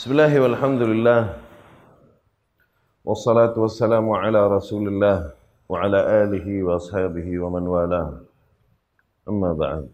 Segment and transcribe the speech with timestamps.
[0.00, 1.36] Bismillah walhamdulillah
[3.04, 5.36] Wassalatu wassalamu ala rasulillah
[5.68, 8.24] Wa ala alihi wa ashabihi wa man wala
[9.28, 9.92] Amma ba'd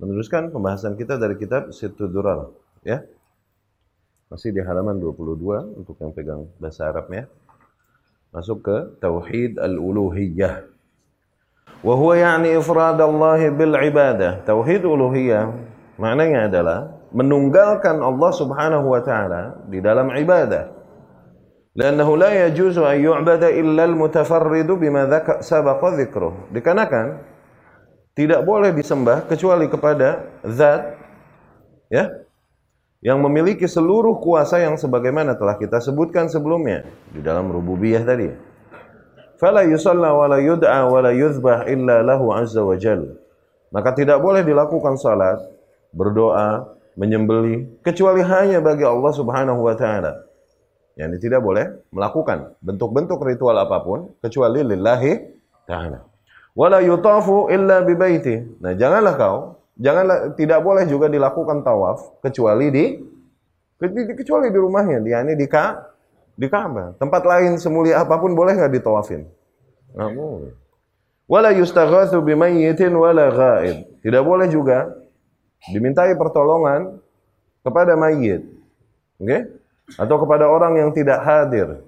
[0.00, 2.56] Meneruskan pembahasan kita dari kitab Sittu Durar
[2.88, 3.04] ya.
[4.32, 7.28] Masih di halaman 22 untuk yang pegang bahasa Arabnya.
[8.32, 10.64] Masuk ke Tauhid Al-Uluhiyah.
[11.84, 14.40] Wa huwa ya'ni ifrad Allah bil ibadah.
[14.40, 15.52] Tauhid uluhiyah
[16.00, 20.74] maknanya adalah menunggalkan Allah Subhanahu wa taala di dalam ibadah.
[21.76, 25.04] Lannahu la yajuzu an yu'bada illa al-mutafarridu bima
[25.44, 26.48] sabaqa dzikruh.
[26.56, 27.20] Dikarenakan
[28.16, 30.96] tidak boleh disembah kecuali kepada zat
[31.92, 32.26] ya
[33.04, 38.32] yang memiliki seluruh kuasa yang sebagaimana telah kita sebutkan sebelumnya di dalam rububiyah tadi.
[39.36, 43.04] Fala yusalla wa la yud'a wa la yuzbah illa lahu azza wa jal.
[43.68, 45.36] Maka tidak boleh dilakukan salat,
[45.92, 50.26] berdoa, menyembeli kecuali hanya bagi Allah Subhanahu wa taala.
[50.96, 55.12] Yani tidak boleh melakukan bentuk-bentuk ritual apa pun kecuali lillahi
[55.68, 56.08] taala.
[56.56, 58.40] Wala yutafu illa bi baiti.
[58.64, 62.84] Nah, janganlah kau Janganlah tidak boleh juga dilakukan tawaf kecuali di
[64.16, 65.76] kecuali di rumahnya, dia ini di Ka
[66.32, 66.96] di Ka'bah.
[66.96, 69.28] Tempat lain semulia apa pun boleh nggak ditawafin?
[69.92, 70.52] Nggak boleh.
[71.28, 74.00] Wala yustaghatsu bimayyitin wala ghaib.
[74.00, 74.96] Tidak boleh juga
[75.70, 77.00] dimintai pertolongan
[77.64, 78.44] kepada mayit.
[79.18, 79.26] Oke?
[79.26, 79.40] Okay?
[79.96, 81.82] Atau kepada orang yang tidak hadir.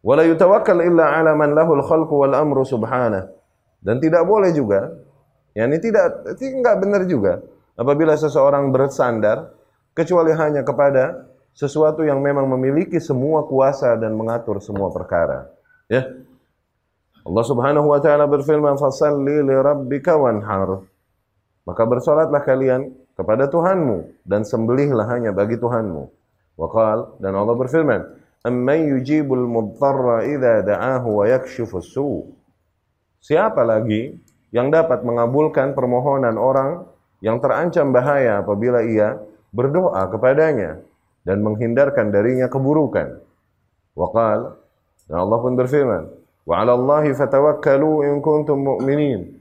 [0.00, 3.28] Wala yutawakkal illa ala man lahul khalqu wal amru subhanahu.
[3.80, 4.92] Dan tidak boleh juga
[5.54, 7.42] Ya, ini tidak ini enggak benar juga.
[7.74, 9.50] Apabila seseorang bersandar
[9.96, 15.50] kecuali hanya kepada sesuatu yang memang memiliki semua kuasa dan mengatur semua perkara.
[15.90, 16.06] Ya.
[17.20, 20.86] Allah Subhanahu wa taala berfirman, "Fashalli li rabbika wanhar."
[21.68, 26.08] Maka bersolatlah kalian kepada Tuhanmu dan sembelihlah hanya bagi Tuhanmu.
[26.56, 28.00] Waqal dan Allah berfirman,
[28.44, 32.32] "Amman yujibul mudtarra idza da'ahu wa yakshifu su."
[33.20, 34.16] Siapa lagi
[34.52, 36.84] yang dapat mengabulkan permohonan orang
[37.20, 39.20] yang terancam bahaya apabila ia
[39.52, 40.80] berdoa kepadanya
[41.24, 43.20] dan menghindarkan darinya keburukan.
[43.92, 44.56] Waqal
[45.08, 46.08] dan Allah pun berfirman,
[46.48, 49.39] "Wa 'ala Allahi fatawakkalu in kuntum mu'minin."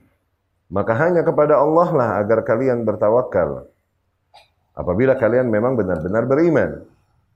[0.69, 3.65] Maka hanya kepada Allah lah agar kalian bertawakal.
[4.77, 6.85] Apabila kalian memang benar-benar beriman.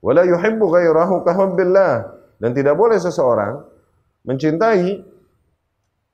[0.06, 1.94] Wala yuhibbu ghairahu kahubbillah.
[2.38, 3.66] Dan tidak boleh seseorang
[4.24, 5.02] mencintai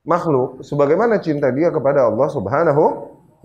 [0.08, 2.84] makhluk sebagaimana cinta dia kepada Allah Subhanahu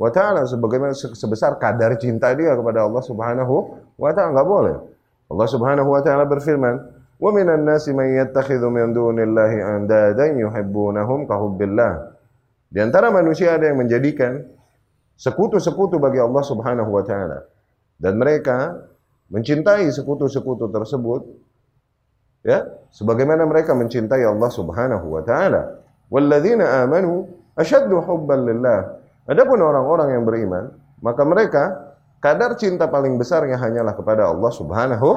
[0.01, 3.55] wa taala sebagaimana sebesar kadar cinta dia kepada Allah Subhanahu
[3.99, 4.77] wa taala enggak boleh.
[5.29, 6.75] Allah Subhanahu wa taala berfirman,
[7.19, 12.14] "Wa minan nasi man yattakhidhu min dunillahi andadan yuhibbunahum hubbillah."
[12.75, 14.43] Di antara manusia ada yang menjadikan
[15.15, 17.47] sekutu-sekutu bagi Allah Subhanahu wa taala
[18.03, 18.83] dan mereka
[19.31, 21.23] mencintai sekutu-sekutu tersebut
[22.43, 25.87] ya sebagaimana mereka mencintai Allah Subhanahu wa taala.
[26.11, 28.99] Walladzina amanu asyaddu hubban lillah.
[29.31, 35.09] Adapun orang-orang yang beriman, maka mereka kadar cinta paling besarnya hanyalah kepada Allah Subhanahu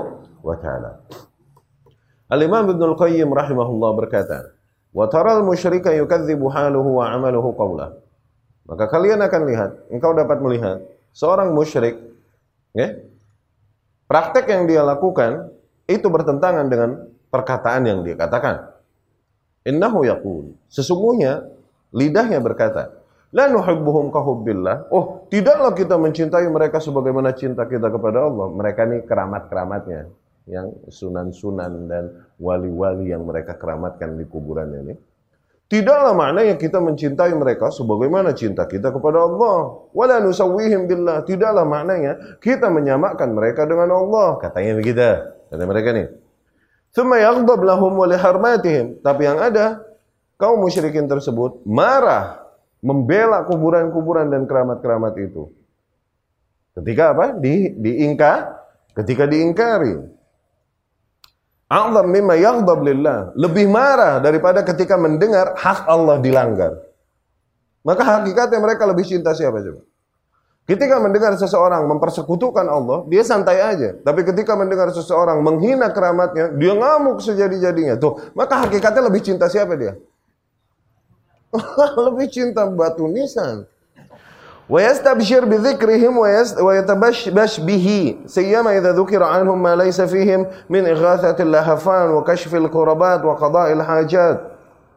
[0.45, 1.01] wa taala.
[2.29, 4.56] Al-Imam Ibnu Al-Qayyim rahimahullah berkata,
[4.92, 7.98] "Wa taral musyrika yukadzibu haluhu wa amaluhu qawla."
[8.68, 10.84] Maka kalian akan lihat, engkau dapat melihat
[11.16, 11.96] seorang musyrik,
[12.75, 13.00] ya,
[14.12, 15.56] praktek yang dia lakukan
[15.88, 18.75] itu bertentangan dengan perkataan yang dia katakan.
[19.64, 20.56] Innahu yaqul.
[20.68, 21.48] Sesungguhnya
[21.96, 22.98] lidahnya berkata,
[23.36, 24.88] La nuhibbuhum kahubbillah.
[24.88, 28.48] Oh, tidaklah kita mencintai mereka sebagaimana cinta kita kepada Allah.
[28.56, 30.08] Mereka ini keramat-keramatnya.
[30.47, 32.03] Yang sunan-sunan dan
[32.40, 34.96] wali-wali yang mereka keramatkan di kuburan ini.
[35.68, 39.84] Tidaklah maknanya kita mencintai mereka sebagaimana cinta kita kepada Allah.
[39.91, 41.28] Wala nusawwihim billah.
[41.28, 44.40] Tidaklah maknanya kita menyamakan mereka dengan Allah.
[44.40, 45.03] Katanya begitu.
[45.52, 46.07] Kata mereka nih.
[46.96, 49.03] Thumma yaghdab lahum wa liharmatihim.
[49.03, 49.84] Tapi yang ada,
[50.40, 52.48] kaum musyrikin tersebut marah,
[52.80, 55.51] membela kuburan-kuburan dan keramat-keramat itu.
[56.80, 57.25] Ketika apa?
[57.36, 58.33] Di, diingka,
[59.04, 60.16] ketika diingkari.
[61.68, 63.36] A'zam mimma yaghdab lillah.
[63.36, 66.80] Lebih marah daripada ketika mendengar hak Allah dilanggar.
[67.84, 69.84] Maka hakikatnya mereka lebih cinta siapa coba?
[70.68, 73.96] Ketika mendengar seseorang mempersekutukan Allah, dia santai aja.
[74.04, 77.96] Tapi ketika mendengar seseorang menghina keramatnya, dia ngamuk sejadi-jadinya.
[77.96, 79.96] Tuh, maka hakikatnya lebih cinta siapa dia?
[82.12, 83.63] lebih cinta batu nisan.
[86.75, 93.24] Yatabash bihi sayyama idza dzukira anhum ma laysa fihim min ighathati lahafan wa kashfil kurabat
[93.24, 94.38] wa qada'il hajat.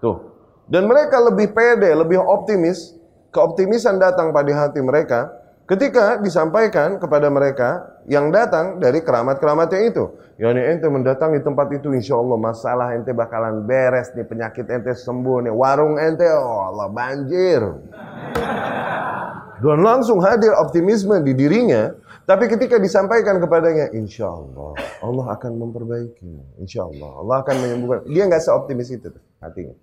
[0.03, 0.19] Tuh.
[0.67, 2.99] Dan mereka lebih pede, lebih optimis,
[3.31, 5.41] keoptimisan datang pada hati mereka
[5.71, 10.03] Ketika disampaikan kepada mereka yang datang dari keramat-keramatnya itu.
[10.35, 15.47] Yani ente mendatangi tempat itu insya Allah masalah ente bakalan beres nih penyakit ente sembuh
[15.47, 17.63] nih warung ente oh Allah banjir.
[19.61, 21.93] Dan langsung hadir optimisme di dirinya.
[22.25, 26.63] Tapi ketika disampaikan kepadanya, insya Allah Allah akan memperbaiki.
[26.63, 28.01] Insya Allah Allah akan menyembuhkan.
[28.09, 29.77] Dia nggak seoptimis itu tuh, hatinya.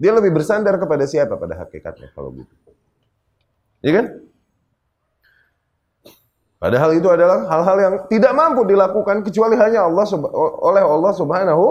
[0.00, 2.54] Dia lebih bersandar kepada siapa pada hakikatnya kalau gitu.
[3.82, 4.06] Iya kan?
[6.62, 10.06] Padahal itu adalah hal-hal yang tidak mampu dilakukan kecuali hanya Allah
[10.62, 11.64] oleh Allah Subhanahu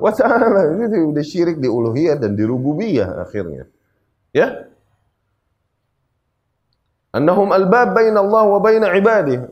[0.00, 0.80] wa taala.
[0.80, 3.68] Itu udah syirik di uluhiyah dan di rububiyah akhirnya.
[4.32, 4.69] Ya?
[7.10, 9.42] Annahum albab baina Allah wa baina ibadih.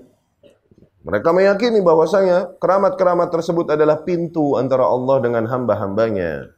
[1.02, 6.55] Mereka meyakini bahwasanya keramat-keramat tersebut adalah pintu antara Allah dengan hamba-hambanya.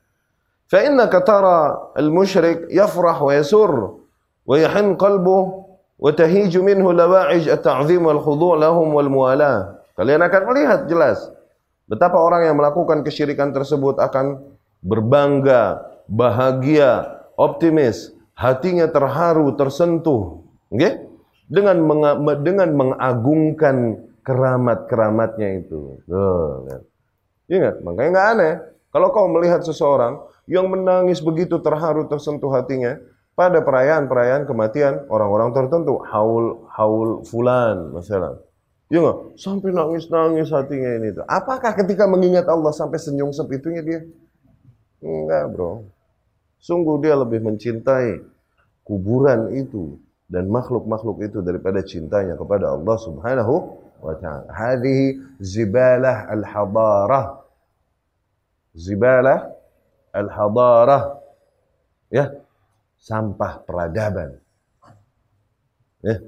[0.68, 4.04] Fa innaka tara al-musyrik yafrah wa yasur
[4.44, 9.80] wa yahin qalbuhu wa tahiju minhu lawa'ij at-ta'zim wal khudu' lahum wal muwalah.
[9.96, 11.32] Kalian akan melihat jelas
[11.88, 14.36] betapa orang yang melakukan kesyirikan tersebut akan
[14.84, 21.10] berbangga, bahagia, optimis, hatinya terharu, tersentuh okay?
[21.50, 22.02] dengan meng
[22.46, 25.98] dengan mengagungkan keramat-keramatnya itu.
[26.06, 26.66] Oh,
[27.50, 28.54] Ingat, makanya nggak aneh
[28.94, 32.98] kalau kau melihat seseorang yang menangis begitu terharu, tersentuh hatinya,
[33.38, 36.02] pada perayaan-perayaan kematian orang-orang tertentu.
[36.06, 38.42] Haul haul fulan misalnya.
[38.90, 39.06] Ya?
[39.38, 41.22] Sampai nangis-nangis hatinya ini tuh.
[41.30, 44.00] Apakah ketika mengingat Allah sampai senyum sepitunya dia?
[44.98, 45.86] Enggak, Bro.
[46.58, 48.18] Sungguh dia lebih mencintai
[48.82, 49.96] kuburan itu
[50.30, 53.54] dan makhluk-makhluk itu daripada cintanya kepada Allah Subhanahu
[53.98, 54.46] wa taala.
[54.54, 57.42] Hadhihi zibalah al-hadarah.
[58.78, 59.50] Zibalah
[60.14, 61.18] al-hadarah.
[62.14, 62.30] Ya,
[63.02, 64.38] sampah peradaban.
[66.06, 66.22] Ya.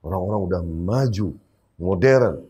[0.00, 1.28] Orang-orang udah maju,
[1.76, 2.48] modern,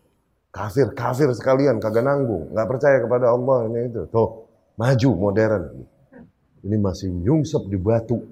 [0.55, 4.07] kafir-kafir sekalian, kagak nanggung, nggak percaya kepada Allah ini itu.
[4.07, 4.47] Tuh,
[4.79, 5.63] maju modern.
[6.63, 8.23] Ini masih nyungsep di batu,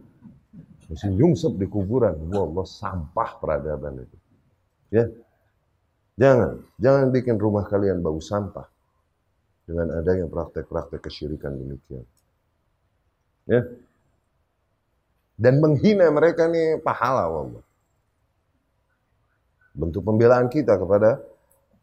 [0.89, 2.17] masih nyungsep di kuburan.
[2.33, 4.17] Allah sampah peradaban itu.
[4.89, 5.05] Ya,
[6.17, 8.65] jangan, jangan bikin rumah kalian bau sampah
[9.69, 12.01] dengan adanya praktek-praktek kesyirikan demikian.
[13.45, 13.69] Ya.
[15.37, 17.63] Dan menghina mereka nih pahala Allah.
[19.77, 21.21] Bentuk pembelaan kita kepada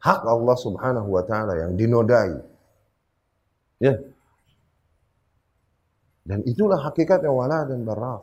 [0.03, 2.43] hak Allah Subhanahu wa taala yang dinodai.
[3.79, 4.03] Ya.
[6.26, 8.19] Dan itulah hakikatnya wala dan bara.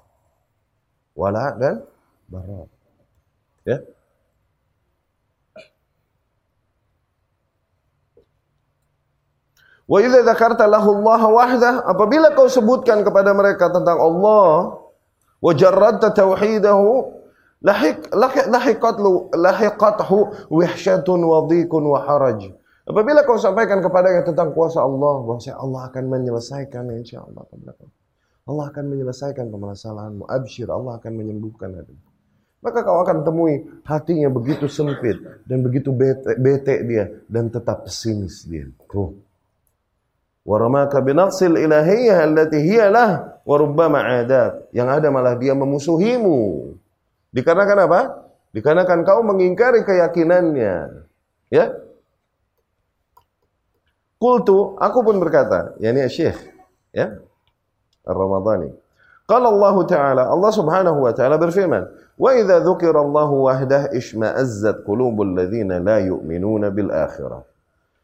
[1.14, 1.86] Wala dan
[2.26, 2.66] bara.
[3.64, 3.78] Ya.
[9.84, 14.80] Wa idza dzakarta Allah wahdah, apabila kau sebutkan kepada mereka tentang Allah,
[15.44, 17.14] wa jarradta tauhidahu,
[17.62, 18.10] lahiq
[18.50, 22.48] lahiqat lu lahiqathu wahsyatun wa dhiqun wa haraj.
[22.84, 27.44] Apabila kau sampaikan kepadanya tentang kuasa Allah, bahwa Allah akan menyelesaikan insyaallah
[28.44, 30.28] Allah akan menyelesaikan permasalahanmu.
[30.28, 31.96] Absyir, Allah akan menyembuhkan hati.
[32.64, 38.48] Maka kau akan temui hatinya begitu sempit dan begitu bete, bete dia dan tetap pesimis
[38.48, 38.72] dia.
[38.88, 39.20] Tuh.
[40.48, 44.72] Waramaka binaqsil ilahiyah allati hiya lah wa rubbama adat.
[44.72, 46.72] Yang ada malah dia memusuhimu.
[47.36, 48.02] Dikarenakan apa?
[48.56, 51.04] Dikarenakan kau mengingkari keyakinannya.
[51.52, 51.66] Ya?
[54.24, 56.40] Qultu, aku pun berkata, yakni Syekh,
[56.96, 57.20] ya.
[58.04, 58.70] Ar-Ramadhani.
[59.24, 61.88] Qala Allah Ta'ala, Allah Subhanahu wa Ta'ala berfirman,
[62.20, 67.42] "Wa idza dzukira Allah wahdah ishma'azzat qulubul ladzina la yu'minuna bil akhirah."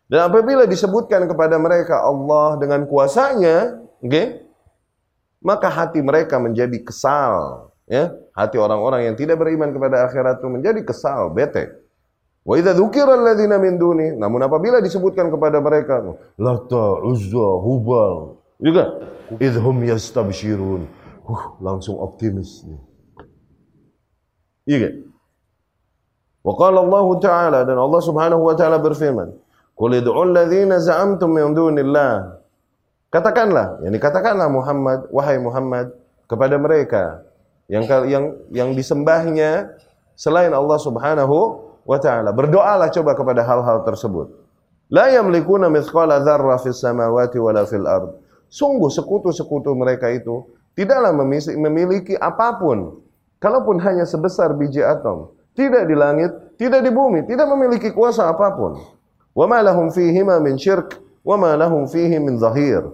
[0.10, 4.42] Dan apabila disebutkan kepada mereka Allah dengan kuasanya, okay,
[5.44, 7.70] maka hati mereka menjadi kesal.
[7.90, 11.74] Ya, hati orang-orang yang tidak beriman kepada akhirat itu menjadi kesal, bete.
[12.48, 16.00] Wa idza dzukira alladziina min duni, namun apabila disebutkan kepada mereka
[16.40, 19.00] Lata, Uzza, Hubal, juga
[19.40, 20.86] idhum yastabshirun.
[21.30, 22.82] Uh, langsung optimis nih.
[24.70, 24.90] Iya.
[26.42, 29.34] Wa qala Allah Ta'ala dan Allah Subhanahu wa taala berfirman,
[29.78, 32.42] Qul id'ul ladzina za'amtum min dunillah.
[33.10, 35.94] Katakanlah, yani katakanlah Muhammad, wahai Muhammad
[36.30, 37.26] kepada mereka
[37.70, 39.70] yang yang yang disembahnya
[40.14, 41.38] selain Allah Subhanahu
[41.86, 42.30] wa taala.
[42.34, 44.30] Berdoalah coba kepada hal-hal tersebut.
[44.90, 48.14] La yamlikuna mithqala dzarra fis samawati wala fil ard.
[48.50, 51.14] Sungguh sekutu-sekutu mereka itu tidaklah
[51.58, 53.00] memiliki apa pun,
[53.38, 55.34] kalaupun hanya sebesar biji atom.
[55.54, 58.80] Tidak di langit, tidak di bumi, tidak memiliki kuasa apa pun.
[59.34, 62.86] Wa ma lahum fihima min syirk, wa ma lahum fihi min zahir.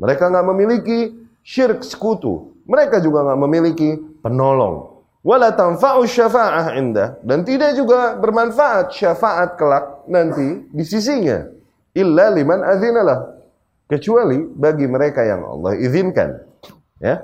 [0.00, 0.98] Mereka nggak memiliki
[1.46, 2.54] syirk sekutu.
[2.66, 10.02] Mereka juga nggak memiliki penolong wala tanfa'u syafa'ah indah dan tidak juga bermanfaat syafaat kelak
[10.10, 11.46] nanti di sisinya
[11.94, 13.41] illa liman adzinalah
[13.92, 16.40] Kecuali bagi mereka yang Allah izinkan.
[16.96, 17.20] Ya.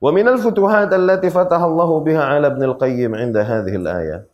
[0.00, 4.24] Wa minal futuhat allati fataha Allah biha ala Ibn al-Qayyim inda hadhihi al-ayah.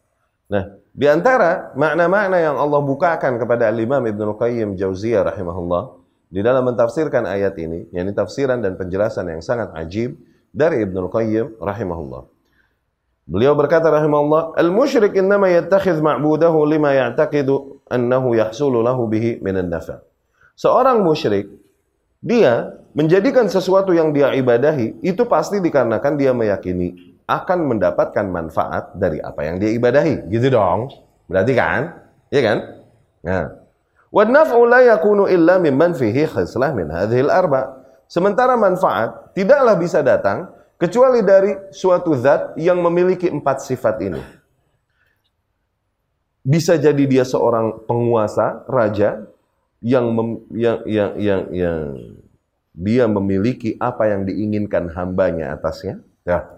[0.46, 5.98] Nah, di antara makna-makna yang Allah bukakan kepada Al-Imam Ibn al-Qayyim Jauziyah rahimahullah
[6.30, 10.14] di dalam mentafsirkan ayat ini, yakni tafsiran dan penjelasan yang sangat ajib
[10.54, 12.22] dari Ibn al-Qayyim rahimahullah.
[13.30, 20.09] Beliau berkata rahimahullah, "Al-musyrik innama yattakhidh ma'budahu lima ya'taqidu annahu yahsulu lahu bihi minan nafa."
[20.60, 21.48] Seorang musyrik
[22.20, 29.24] dia menjadikan sesuatu yang dia ibadahi itu pasti dikarenakan dia meyakini akan mendapatkan manfaat dari
[29.24, 30.28] apa yang dia ibadahi.
[30.28, 30.92] Gitu dong.
[31.32, 31.96] Berarti kan?
[32.28, 32.58] Ya kan?
[33.24, 33.44] Nah.
[34.12, 37.80] Wa naf'u la yakunu illa mimman fihi khislah min hadhil arba.
[38.04, 44.20] Sementara manfaat tidaklah bisa datang kecuali dari suatu zat yang memiliki empat sifat ini.
[46.44, 49.29] Bisa jadi dia seorang penguasa, raja
[49.80, 51.80] yang mem, yang, yang yang yang
[52.76, 56.00] dia memiliki apa yang diinginkan hambanya atasnya.
[56.24, 56.48] Ya.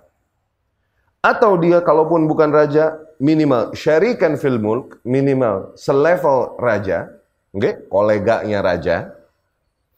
[1.23, 7.14] Atau dia kalaupun bukan raja, minimal syarikan fil mulk, minimal selevel raja,
[7.55, 7.79] okay?
[7.87, 9.14] koleganya raja.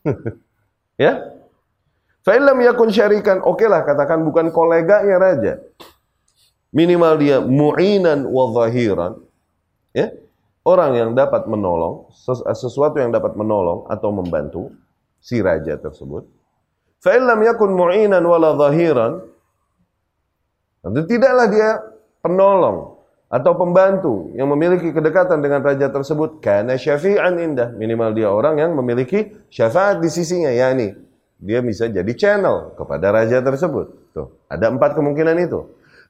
[1.00, 1.34] ya,
[2.24, 5.52] Fa'ilam yakun syarikan, oke lah katakan bukan koleganya raja.
[6.72, 9.20] Minimal dia mu'inan wa zahiran.
[9.92, 10.08] Ya?
[10.64, 12.08] Orang yang dapat menolong,
[12.56, 14.72] sesuatu yang dapat menolong atau membantu
[15.20, 16.24] si raja tersebut.
[17.04, 19.20] Fa'ilam yakun mu'inan wa zahiran.
[20.80, 21.70] Tentu tidaklah dia
[22.24, 22.96] penolong
[23.28, 28.72] atau pembantu yang memiliki kedekatan dengan raja tersebut karena syafi'an indah minimal dia orang yang
[28.76, 30.92] memiliki syafaat di sisinya yakni
[31.40, 34.16] dia bisa jadi channel kepada raja tersebut.
[34.16, 35.60] Tuh, ada empat kemungkinan itu.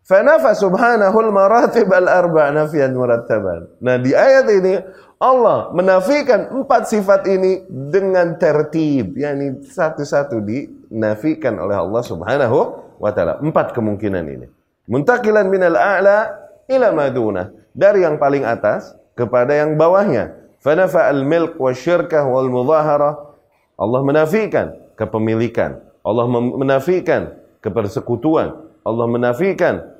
[0.04, 3.72] Fanafa subhanahul maratib al-arba' nafiyan murattaban.
[3.80, 4.76] Nah, di ayat ini
[5.16, 12.58] Allah menafikan empat sifat ini dengan tertib, yakni satu-satu dinafikan oleh Allah Subhanahu
[13.00, 13.40] wa taala.
[13.40, 14.46] Empat kemungkinan ini.
[14.92, 16.36] Muntakilan minal a'la
[16.68, 17.48] ila maduna.
[17.72, 20.36] Dari yang paling atas kepada yang bawahnya.
[20.60, 23.32] Fanafa al-milk wa syirkah wal mudahara.
[23.80, 25.80] Allah menafikan kepemilikan.
[26.04, 28.52] Allah menafikan kepersekutuan.
[28.84, 29.93] Allah menafikan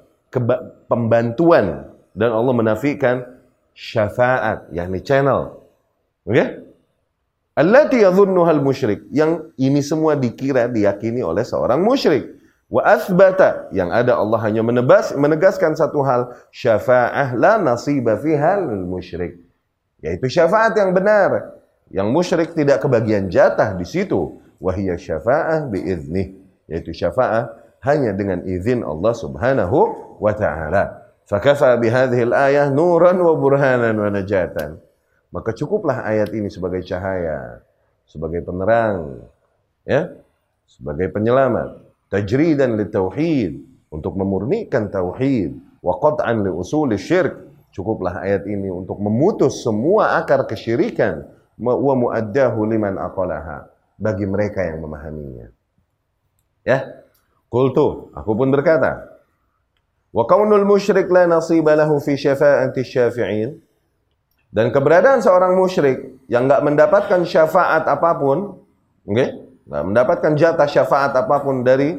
[0.91, 3.27] pembantuan dan Allah menafikan
[3.75, 5.63] syafaat, yakni channel.
[6.25, 6.35] Oke?
[6.35, 6.49] Okay?
[7.55, 9.07] Allati yadhunnuha al-musyrik.
[9.15, 12.35] Yang ini semua dikira diyakini oleh seorang musyrik.
[12.67, 19.39] Wa athbata yang ada Allah hanya menebas, menegaskan satu hal, syafa'ah la nasiba fiha musyrik.
[20.03, 21.63] Yaitu syafaat yang benar.
[21.95, 26.35] Yang musyrik tidak kebagian jatah di situ wahiyya syafa'ah biiznih
[26.71, 27.53] yaitu syafa'ah
[27.85, 31.05] hanya dengan izin Allah Subhanahu wa taala.
[31.25, 34.77] Fakafa bihadhihi al-ayah nuran wa burhanan wa najatan.
[35.33, 37.65] Maka cukuplah ayat ini sebagai cahaya,
[38.07, 39.25] sebagai penerang,
[39.83, 40.13] ya,
[40.69, 41.81] sebagai penyelamat,
[42.13, 43.53] tajridan li tauhid
[43.91, 47.41] untuk memurnikan tauhid, wa qat'an li usul syirk.
[47.75, 51.27] Cukuplah ayat ini untuk memutus semua akar kesyirikan
[51.59, 53.67] wa muaddahu liman aqalaha
[53.99, 55.51] bagi mereka yang memahaminya.
[56.63, 57.03] Ya.
[57.51, 59.14] Qultu, aku pun berkata,
[60.15, 63.51] wa kaunul musyrik la nasiba fi syafa'ati syafi'in.
[64.55, 68.63] Dan keberadaan seorang musyrik yang enggak mendapatkan syafaat apa pun?
[69.03, 69.35] Okay?
[69.67, 71.99] Enggak mendapatkan jatah syafaat apa pun dari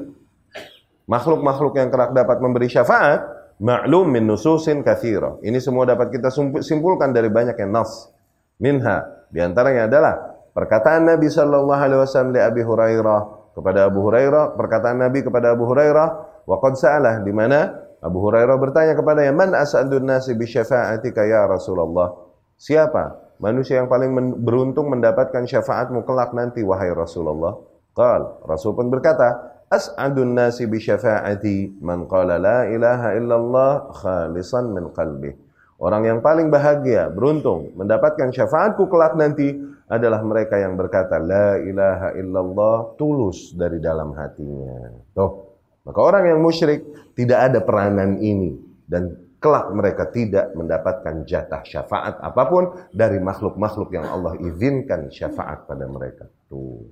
[1.06, 3.28] makhluk-makhluk yang kerap dapat memberi syafaat,
[3.60, 5.36] ma'lum min nususin kathira.
[5.44, 6.32] Ini semua dapat kita
[6.64, 8.08] simpulkan dari banyak yang nas.
[8.56, 10.16] Minha, di antaranya adalah
[10.56, 15.68] Perkataan Nabi sallallahu alaihi wasallam li Abi Hurairah kepada Abu Hurairah, perkataan Nabi kepada Abu
[15.68, 16.08] Hurairah,
[16.48, 21.50] wa qad sa'alah di mana Abu Hurairah bertanya kepadanya, "Man as'adun nasi bi syafa'atika ya
[21.50, 22.14] Rasulullah?"
[22.54, 24.14] Siapa manusia yang paling
[24.46, 27.58] beruntung mendapatkan syafaatmu kelak nanti wahai Rasulullah?
[27.98, 34.94] Qal, Rasul pun berkata, "As'adun nasi bi syafa'ati man qala la ilaha illallah khalisan min
[34.94, 35.34] qalbi."
[35.82, 39.52] Orang yang paling bahagia, beruntung mendapatkan syafaatku kelak nanti
[39.92, 44.94] adalah mereka yang berkata la ilaha illallah tulus dari dalam hatinya.
[45.12, 45.55] Tuh.
[45.86, 46.82] Maka orang yang musyrik
[47.14, 48.58] tidak ada peranan ini
[48.90, 55.70] dan kelak mereka tidak mendapatkan jatah syafaat apa pun dari makhluk-makhluk yang Allah izinkan syafaat
[55.70, 56.26] pada mereka.
[56.50, 56.90] Tuh.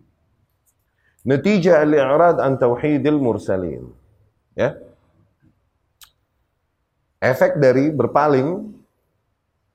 [1.26, 3.90] Natijah al-i'rad an tauhidil mursalin.
[4.54, 4.78] Ya.
[7.18, 8.78] Efek dari berpaling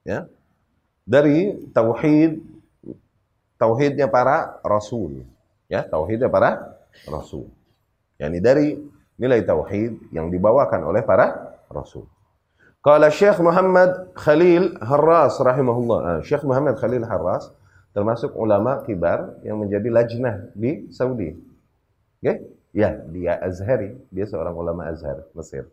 [0.06, 0.30] ya
[1.02, 2.38] dari tauhid
[3.58, 5.26] tauhidnya para rasul.
[5.66, 7.50] Ya, tauhidnya para rasul.
[8.20, 8.78] Yani dari
[9.18, 12.06] nilai tauhid yang dibawakan oleh para rasul.
[12.78, 15.98] Qala Syekh Muhammad Khalil Harras rahimahullah.
[16.06, 17.50] Ah, Syekh Muhammad Khalil Harras
[17.90, 21.34] termasuk ulama kibar yang menjadi lajnah di Saudi.
[21.34, 22.22] Oke?
[22.22, 22.36] Okay?
[22.76, 25.66] Ya, dia Azhari, dia seorang ulama Azhar Mesir.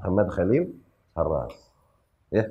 [0.00, 0.72] Muhammad Khalil
[1.12, 1.52] Harras.
[2.32, 2.48] Ya.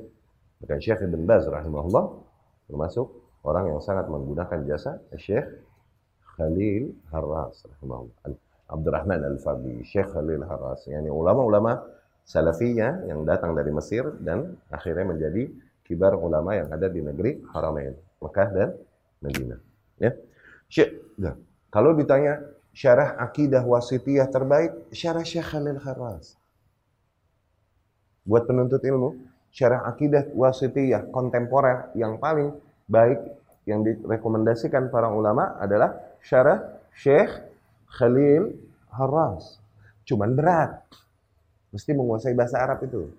[0.61, 2.21] Bukan Syekh Ibn Baz rahimahullah
[2.69, 3.09] termasuk
[3.41, 5.49] orang yang sangat menggunakan jasa Syekh
[6.37, 8.50] Khalil Harras rahimahullah.
[8.71, 11.83] Abdurrahman Al-Fabi, Syekh Khalil Harras, yani ulama-ulama
[12.23, 15.51] salafiyah yang datang dari Mesir dan akhirnya menjadi
[15.83, 17.91] kibar ulama yang ada di negeri Haramain,
[18.23, 18.69] Mekah dan
[19.19, 19.59] Madinah.
[19.99, 20.15] Ya.
[20.71, 21.35] Syekh, nah,
[21.67, 22.39] kalau ditanya
[22.71, 26.39] syarah akidah wasitiyah terbaik, syarah Syekh Khalil Harras.
[28.23, 29.19] Buat penuntut ilmu,
[29.51, 32.55] syarah akidah wasitiyah kontemporer yang paling
[32.87, 33.19] baik
[33.67, 37.50] yang direkomendasikan para ulama adalah syarah Syekh
[37.91, 38.55] Khalil
[38.91, 39.60] Harras.
[40.07, 40.83] Cuman berat
[41.71, 43.12] mesti menguasai bahasa Arab itu.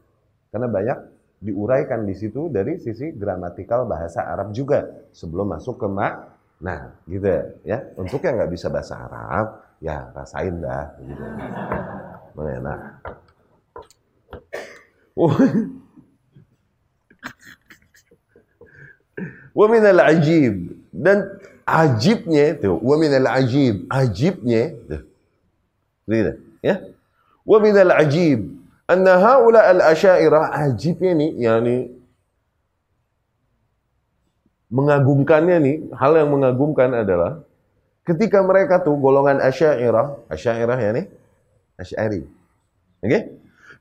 [0.52, 0.98] Karena banyak
[1.42, 6.14] diuraikan di situ dari sisi gramatikal bahasa Arab juga sebelum masuk ke mak.
[6.62, 7.26] Nah, gitu
[7.66, 7.82] ya.
[7.98, 9.46] Untuk yang nggak bisa bahasa Arab,
[9.82, 10.94] ya rasain dah.
[11.02, 11.24] Gitu.
[12.62, 12.78] Nah,
[19.52, 20.54] Wa min al-ajib
[20.94, 25.02] dan ajibnya itu wa min al-ajib ajibnya tuh.
[26.10, 26.74] Lihat ya
[27.42, 28.54] Wa minal ajib
[28.86, 31.76] anna haula al-asyairah ajibnya nih yakni
[34.72, 37.44] mengagumkannya nih, hal yang mengagumkan adalah
[38.08, 41.06] ketika mereka tuh golongan asyairah, asyairah ya nih,
[41.76, 42.24] asy'ari.
[43.04, 43.06] Oke?
[43.06, 43.22] Okay?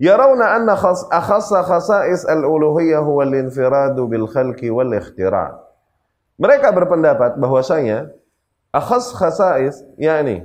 [0.03, 5.70] Yarawna anna khas akhassa khasa'is al-uluhiyyah huwa al-infiradu bil khalqi wal ikhtira'.
[6.41, 8.09] Mereka berpendapat bahwasanya
[8.73, 10.41] akhas khasa'is yakni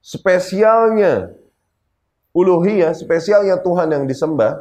[0.00, 1.36] spesialnya
[2.32, 4.56] uluhiyah, spesialnya Tuhan yang disembah,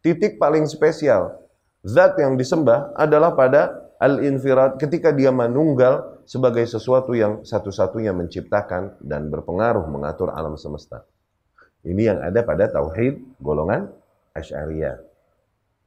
[0.00, 1.44] titik paling spesial.
[1.84, 9.30] Zat yang disembah adalah pada al-infirad ketika dia menunggal sebagai sesuatu yang satu-satunya menciptakan dan
[9.30, 11.06] berpengaruh mengatur alam semesta.
[11.86, 13.92] Ini yang ada pada tauhid golongan
[14.34, 14.98] Asy'ariyah.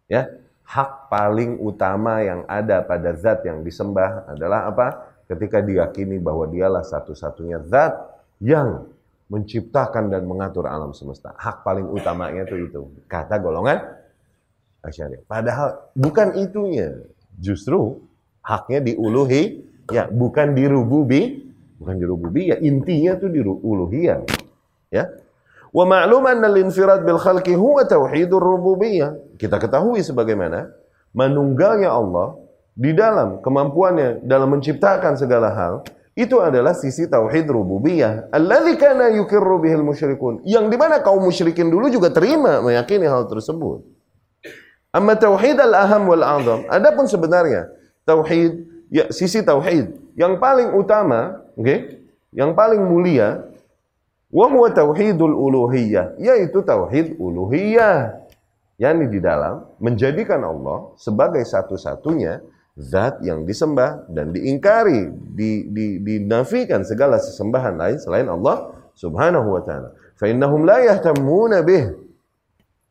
[0.07, 0.31] Ya,
[0.69, 4.87] hak paling utama yang ada pada zat yang disembah adalah apa?
[5.25, 7.97] Ketika diyakini bahwa dialah satu-satunya zat
[8.37, 8.85] yang
[9.29, 11.33] menciptakan dan mengatur alam semesta.
[11.37, 12.81] Hak paling utamanya itu itu.
[13.05, 13.77] Kata golongan
[14.81, 15.25] Asy'ariyah.
[15.29, 16.97] Padahal bukan itunya.
[17.37, 18.01] Justru
[18.41, 24.25] haknya diuluhi, ya bukan dirububi, bukan dirububi, ya intinya itu di uluhiyah.
[24.89, 25.13] Ya.
[25.69, 29.37] Wa ma'lum anna al-infirad bil khalqi huwa tauhidur rububiyah.
[29.37, 30.69] Kita ketahui sebagaimana
[31.13, 32.37] menunggalnya Allah
[32.73, 35.73] di dalam kemampuannya dalam menciptakan segala hal
[36.19, 38.27] itu adalah sisi tauhid rububiyah.
[38.33, 40.43] Alladzi kana yukirru bihil musyrikun.
[40.43, 43.85] Yang di mana kaum musyrikin dulu juga terima meyakini hal tersebut.
[44.89, 46.65] Amma tauhid al-aham wal azam.
[46.67, 47.69] Adapun sebenarnya
[48.03, 51.63] tauhid ya sisi tauhid yang paling utama, oke?
[51.63, 51.79] Okay?
[52.33, 53.48] Yang paling mulia
[54.29, 58.25] wa huwa tauhidul uluhiyah, yaitu tauhid uluhiyah.
[58.79, 62.39] Yani di dalam menjadikan Allah sebagai satu-satunya
[62.79, 69.61] zat yang disembah dan diingkari, di, di, dinafikan segala sesembahan lain selain Allah Subhanahu wa
[69.67, 69.91] taala.
[70.15, 71.91] Fa innahum la yahtamuna bih.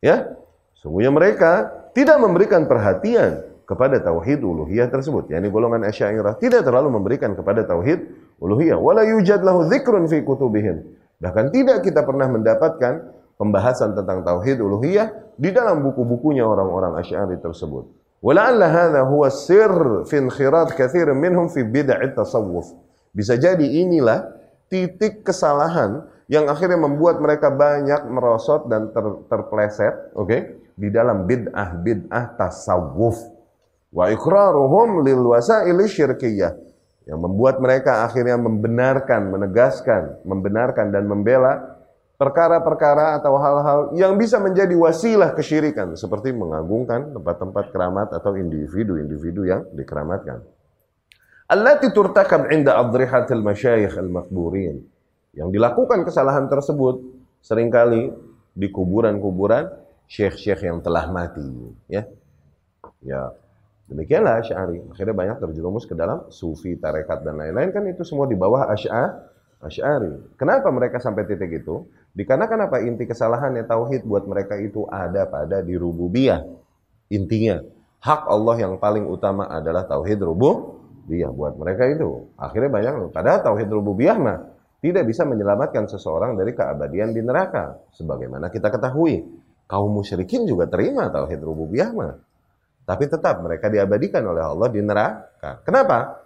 [0.01, 0.29] Ya.
[0.77, 5.29] Sungguhnya mereka tidak memberikan perhatian kepada tauhid uluhiyah tersebut.
[5.29, 8.09] Yani golongan Asy'ariyah tidak terlalu memberikan kepada tauhid
[8.41, 8.77] uluhiyah.
[8.81, 10.85] Wala yujad lahu dzikrun fi kutubihim.
[11.19, 12.93] Bahkan tidak kita pernah mendapatkan
[13.35, 17.87] pembahasan tentang tauhid uluhiyah di dalam buku-bukunya orang-orang Asy'ari tersebut.
[18.19, 22.71] Wala'alla hadha huwa sir fi inkhirat katsir minhum fi bid'at tasawuf.
[23.15, 24.31] Bisa jadi inilah
[24.67, 30.41] titik kesalahan yang akhirnya membuat mereka banyak merosot dan ter, terpleset, oke, okay?
[30.75, 33.19] di dalam bid'ah bid'ah tasawuf.
[33.91, 36.68] Wa iqraruhum lil wasail syirkiyah
[37.09, 41.81] yang membuat mereka akhirnya membenarkan, menegaskan, membenarkan dan membela
[42.21, 49.65] perkara-perkara atau hal-hal yang bisa menjadi wasilah kesyirikan seperti mengagungkan tempat-tempat keramat atau individu-individu yang
[49.73, 50.45] dikeramatkan.
[51.49, 54.85] Allati turtakab inda adrihatil masyayikh al-makburin.
[55.33, 57.01] Yang dilakukan kesalahan tersebut
[57.41, 58.13] sering kali
[58.53, 59.65] di kuburan-kuburan
[60.05, 61.45] syekh-syekh yang telah mati,
[61.89, 62.05] ya.
[63.01, 63.33] Ya,
[63.89, 64.85] demikianlah Asy'ari.
[64.93, 70.37] Akhirnya banyak terjerumus ke dalam sufi, tarekat dan lain-lain kan itu semua di bawah Asy'ari.
[70.37, 71.89] Kenapa mereka sampai titik itu?
[72.13, 76.41] Dikarenakan apa inti kesalahannya tauhid buat mereka itu ada pada di rububiyah.
[77.09, 77.61] Intinya
[77.99, 82.29] hak Allah yang paling utama adalah tauhid rububiyah buat mereka itu.
[82.37, 84.37] Akhirnya banyak padahal tauhid rububiyah mah
[84.79, 87.75] tidak bisa menyelamatkan seseorang dari keabadian di neraka.
[87.99, 89.27] Sebagaimana kita ketahui,
[89.67, 92.15] kaum musyrikin juga terima tauhid rububiyah mah.
[92.89, 95.61] Tapi tetap mereka diabadikan oleh Allah di neraka.
[95.61, 96.25] Kenapa?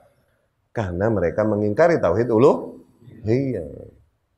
[0.71, 2.80] Karena mereka mengingkari tauhid uluh.
[3.28, 3.67] Iya.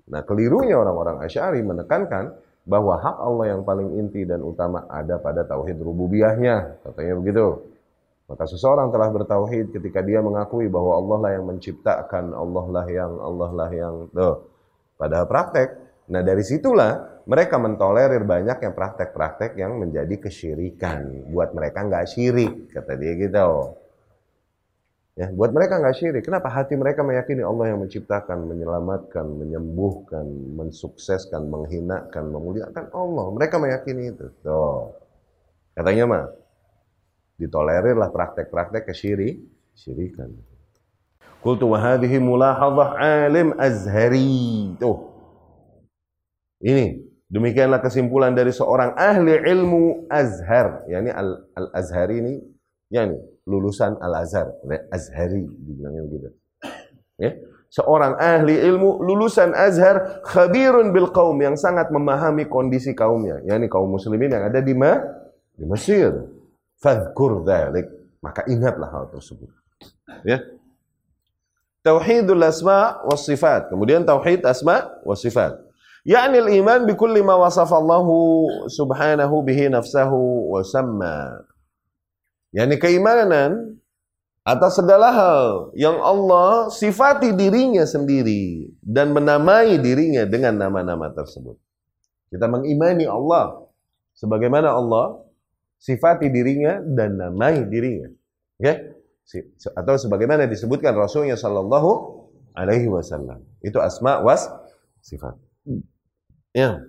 [0.10, 2.34] Nah, kelirunya orang-orang Asy'ari menekankan
[2.66, 7.62] bahwa hak Allah yang paling inti dan utama ada pada tauhid rububiyahnya, katanya begitu.
[8.26, 13.14] Maka seseorang telah bertauhid ketika dia mengakui bahwa Allah lah yang menciptakan, Allah lah yang,
[13.22, 14.50] Allah lah yang, tuh.
[14.98, 15.85] Padahal praktek.
[16.06, 21.26] Nah dari situlah mereka mentolerir banyak yang praktek-praktek yang menjadi kesyirikan.
[21.34, 23.74] Buat mereka nggak syirik, kata dia gitu.
[25.16, 26.24] Ya, buat mereka nggak syirik.
[26.28, 30.28] Kenapa hati mereka meyakini Allah yang menciptakan, menyelamatkan, menyembuhkan,
[30.60, 33.26] mensukseskan, menghinakan, memuliakan Allah.
[33.32, 34.28] Mereka meyakini itu.
[34.44, 34.92] Tuh.
[35.72, 36.24] Katanya mah,
[37.40, 39.40] ditolerir lah praktek-praktek kesyirik,
[39.74, 40.36] syirikan.
[41.40, 44.76] Kultu wa hadhihi mulahadhah alim azhari.
[44.78, 45.15] Tuh.
[46.64, 52.34] Ini demikianlah kesimpulan dari seorang ahli ilmu Azhar, yakni al, al Azhari ini
[52.94, 54.56] yakni lulusan Al Azhar,
[54.94, 56.30] Azhari dibilangnya begitu.
[57.20, 57.32] Ya.
[57.76, 63.92] Seorang ahli ilmu lulusan Azhar khabirun bil kaum yang sangat memahami kondisi kaumnya, yakni kaum
[63.92, 65.02] muslimin yang ada di Ma
[65.56, 66.14] di Mesir.
[66.80, 67.88] Fadhkur dhalik.
[68.20, 69.50] Maka ingatlah hal tersebut.
[70.26, 70.42] Ya.
[71.86, 73.70] Tauhidul asma was sifat.
[73.70, 75.65] Kemudian tauhid asma was sifat.
[76.06, 78.06] Yakni al-iman bi kulli ma wasafa Allah
[78.70, 81.42] subhanahu bihi nafsahu wa samma.
[82.54, 83.82] Yani keimanan
[84.46, 91.58] atas segala hal yang Allah sifati dirinya sendiri dan menamai dirinya dengan nama-nama tersebut.
[92.30, 93.66] Kita mengimani Allah
[94.14, 95.26] sebagaimana Allah
[95.82, 98.14] sifati dirinya dan namai dirinya.
[98.62, 98.74] Oke?
[99.26, 99.42] Okay?
[99.74, 102.22] Atau sebagaimana disebutkan Rasulnya Shallallahu
[102.54, 103.42] Alaihi Wasallam.
[103.66, 104.46] Itu asma was
[105.02, 105.34] sifat.
[106.56, 106.80] Ya.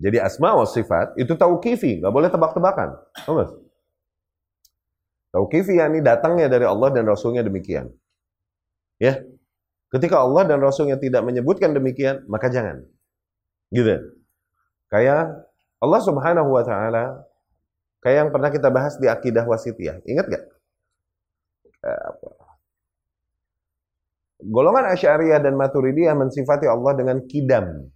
[0.00, 2.96] Jadi asma was sifat itu tauqifi, nggak boleh tebak-tebakan.
[3.28, 3.36] Tahu
[5.30, 7.92] Tauqifi yakni datangnya dari Allah dan Rasulnya demikian.
[8.96, 9.20] Ya.
[9.92, 12.82] Ketika Allah dan Rasulnya tidak menyebutkan demikian, maka jangan.
[13.70, 14.16] Gitu.
[14.88, 15.46] Kayak
[15.78, 17.30] Allah Subhanahu wa taala
[18.00, 20.00] Kayak yang pernah kita bahas di akidah wasitiyah.
[20.08, 20.44] Ingat gak?
[24.40, 27.92] Golongan Asy'ariyah dan Maturidiyah mensifati Allah dengan kidam.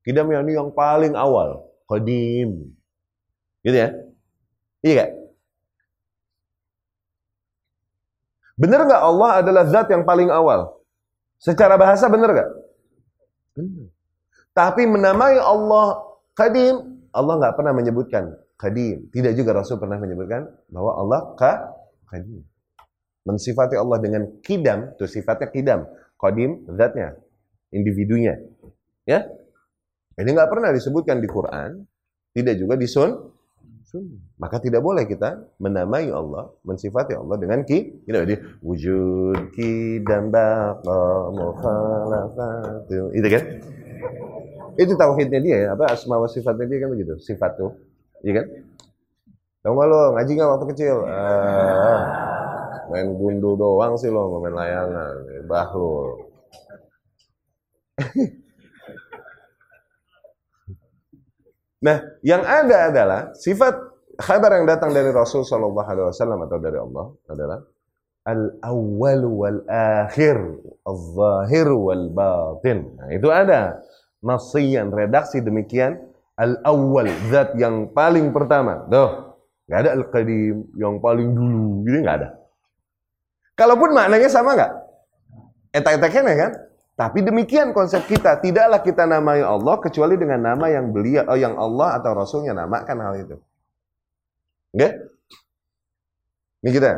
[0.00, 2.72] Kidam yang ini yang paling awal, qadim.
[3.60, 3.92] Gitu ya?
[4.80, 5.10] Iya gak?
[8.56, 10.80] Benar gak Allah adalah zat yang paling awal?
[11.40, 12.48] Secara bahasa benar gak?
[13.56, 13.88] Benar.
[14.50, 16.00] Tapi menamai Allah
[16.34, 19.08] qadim, Allah nggak pernah menyebutkan qadim.
[19.14, 21.20] Tidak juga Rasul pernah menyebutkan bahwa Allah
[22.08, 22.44] qadim.
[23.24, 25.80] Mensifati Allah dengan kidam, itu sifatnya kidam.
[26.16, 27.16] Qadim, zatnya,
[27.72, 28.36] individunya.
[29.08, 29.24] Ya,
[30.20, 31.82] ini nggak pernah disebutkan di Quran,
[32.36, 33.10] tidak juga di sun,
[34.38, 40.30] Maka tidak boleh kita menamai Allah, mensifati Allah dengan ki, you know, di wujud kidam
[40.30, 43.10] baqa mukhalafatu.
[43.10, 43.42] Itu kan?
[44.78, 47.18] Itu tauhidnya dia ya, apa asma wa sifatnya dia kan begitu.
[47.18, 47.74] Sifat tuh
[48.22, 48.46] Iya kan?
[49.60, 50.96] Tahu nggak lo ngaji nggak waktu kecil?
[51.04, 52.00] Ah,
[52.88, 55.14] main gundu doang sih lo, main layangan,
[55.50, 56.30] bahlul.
[61.80, 63.74] nah, yang ada adalah sifat
[64.20, 67.58] kabar yang datang dari Rasul Shallallahu Alaihi Wasallam atau dari Allah adalah
[68.28, 70.38] al awal wal akhir,
[70.84, 72.84] al zahir wal batin.
[73.00, 73.80] Nah, itu ada
[74.20, 78.88] nasiyan redaksi demikian Al-awwal, zat yang paling pertama.
[78.88, 79.36] Tuh,
[79.68, 82.28] nggak ada al-qadim yang paling dulu, gitu nggak ada.
[83.52, 84.72] Kalaupun maknanya sama nggak?
[85.76, 86.52] Etak-etaknya kan?
[87.00, 88.36] Tapi demikian konsep kita.
[88.44, 92.98] Tidaklah kita namai Allah kecuali dengan nama yang beliau, oh, yang Allah atau Rasulnya namakan
[93.00, 93.36] hal itu.
[94.76, 94.76] Oke?
[94.76, 94.92] Okay?
[96.60, 96.92] Ini kita.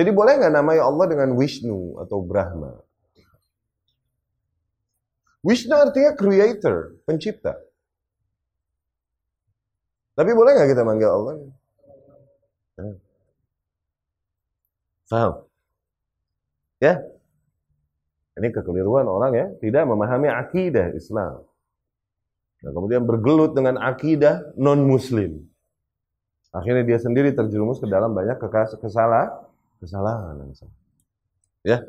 [0.00, 2.72] Jadi boleh nggak namai Allah dengan Wishnu atau Brahma?
[5.44, 7.60] Wishnu artinya creator, pencipta.
[10.16, 11.34] Tapi boleh nggak kita manggil Allah?
[12.80, 12.96] Nah.
[15.06, 15.32] Paham?
[16.80, 16.94] Ya?
[18.36, 21.44] Ini kekeliruan orang ya, tidak memahami akidah Islam.
[22.64, 25.44] Nah, kemudian bergelut dengan akidah non-muslim.
[26.52, 28.40] Akhirnya dia sendiri terjerumus ke dalam banyak
[28.80, 29.28] kesalahan
[29.76, 30.40] kesalahan
[31.60, 31.84] ya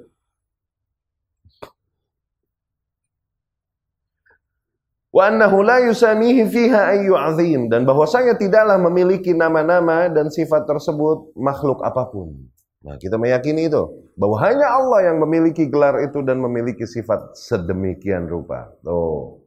[5.18, 11.34] Wa annahu la yusamihi fiha ayyu azim dan bahwasanya tidaklah memiliki nama-nama dan sifat tersebut
[11.34, 12.38] makhluk apa pun.
[12.86, 13.82] Nah, kita meyakini itu
[14.14, 18.70] bahwa hanya Allah yang memiliki gelar itu dan memiliki sifat sedemikian rupa.
[18.86, 19.42] Tuh.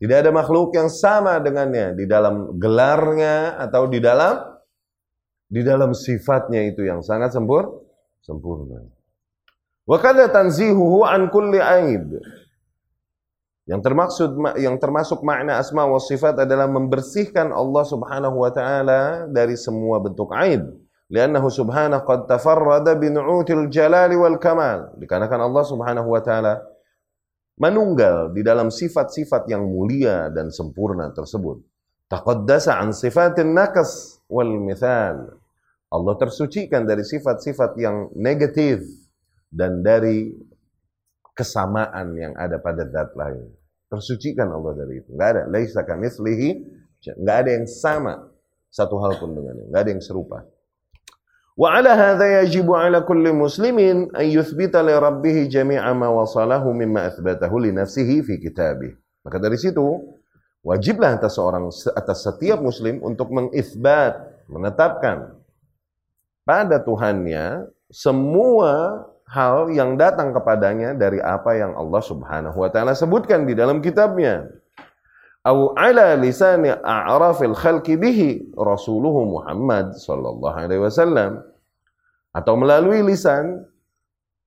[0.00, 4.40] Tidak ada makhluk yang sama dengannya di dalam gelarnya atau di dalam
[5.44, 7.84] di dalam sifatnya itu yang sangat sempur,
[8.24, 8.80] sempurna.
[9.84, 12.16] Wa kadza tanzihuhu an kulli aib.
[13.62, 19.54] Yang termaksud yang termasuk makna asma wa sifat adalah membersihkan Allah Subhanahu wa taala dari
[19.54, 20.66] semua bentuk aib.
[21.12, 24.96] Liannahu subhanahu qad tafarrada bi nu'util jalali wal kamal.
[24.96, 26.64] Dikarenakan Allah Subhanahu wa taala
[27.60, 31.60] manunggal di dalam sifat-sifat yang mulia dan sempurna tersebut.
[32.08, 35.36] Taqaddasa an sifatin nakas wal mithal.
[35.92, 38.80] Allah tersucikan dari sifat-sifat yang negatif
[39.52, 40.32] dan dari
[41.32, 43.48] kesamaan yang ada pada zat lain.
[43.88, 45.12] Tersucikan Allah dari itu.
[45.12, 45.42] Enggak ada.
[45.48, 46.50] Laisa kamitslihi
[47.18, 48.32] enggak ada yang sama
[48.72, 49.68] satu hal pun dengannya.
[49.68, 50.38] Enggak ada yang serupa.
[51.52, 57.12] Wa ala hadza yajibu ala kulli muslimin an yuthbita li rabbih jami'a ma wasalahu mimma
[57.12, 58.96] athbatahu li nafsihi fi kitabih.
[59.20, 59.84] Maka dari situ
[60.64, 64.16] wajiblah atas seorang atas setiap muslim untuk mengisbat,
[64.48, 65.36] menetapkan
[66.48, 73.48] pada Tuhannya semua hal yang datang kepadanya dari apa yang Allah Subhanahu wa taala sebutkan
[73.48, 74.44] di dalam kitabnya.
[75.42, 81.42] Au ala lisani a'rafil khalqi bihi rasuluhu Muhammad sallallahu alaihi wasallam
[82.30, 83.66] atau melalui lisan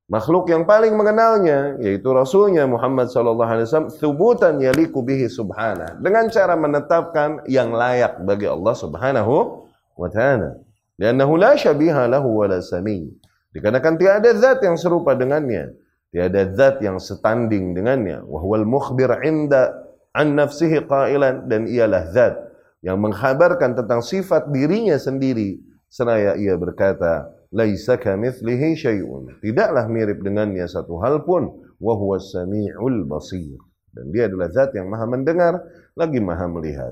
[0.07, 6.31] makhluk yang paling mengenalnya yaitu rasulnya Muhammad sallallahu alaihi wasallam thubutan yaliku bihi subhana dengan
[6.31, 9.65] cara menetapkan yang layak bagi Allah Subhanahu
[9.97, 10.61] wa taala.
[10.95, 13.24] Liannahu la syabiha lahu wa la sami.
[13.55, 15.71] Dikarenakan tiada zat yang serupa dengannya,
[16.11, 18.19] tiada zat yang setanding dengannya.
[18.27, 19.71] Wahwal mukhbir inda
[20.11, 21.47] an nafsihi qailan.
[21.47, 22.35] Dan ialah zat
[22.83, 25.63] yang menghabarkan tentang sifat dirinya sendiri.
[25.87, 29.39] Seraya ia berkata laisa kamitslihi syai'un.
[29.39, 31.63] Tidaklah mirip dengannya satu hal pun.
[31.79, 33.55] Wa samiul basir.
[33.95, 35.63] Dan dia adalah zat yang maha mendengar
[35.95, 36.91] lagi maha melihat.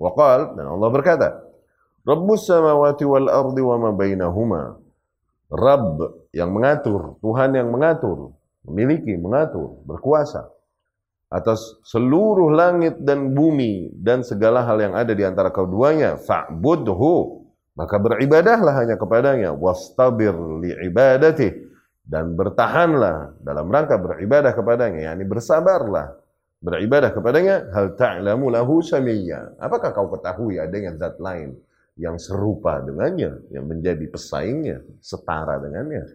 [0.00, 1.28] Waqal dan Allah berkata
[2.08, 4.80] Rabbus samawati wal ardi wa ma bainahuma
[5.48, 8.36] Rabb yang mengatur, Tuhan yang mengatur,
[8.68, 10.44] memiliki, mengatur, berkuasa
[11.28, 16.16] atas seluruh langit dan bumi dan segala hal yang ada di antara keduanya.
[16.16, 17.44] Fa'budhu.
[17.76, 19.52] Maka beribadahlah hanya kepadanya.
[19.54, 21.68] Wastabir li'ibadati.
[22.08, 25.12] Dan bertahanlah dalam rangka beribadah kepadanya.
[25.12, 26.16] Yani bersabarlah.
[26.64, 27.68] Beribadah kepadanya.
[27.76, 29.60] Hal ta'lamu lahu samiyya.
[29.60, 31.54] Apakah kau ketahui adanya zat lain
[31.98, 36.06] yang serupa dengannya, yang menjadi pesaingnya, setara dengannya?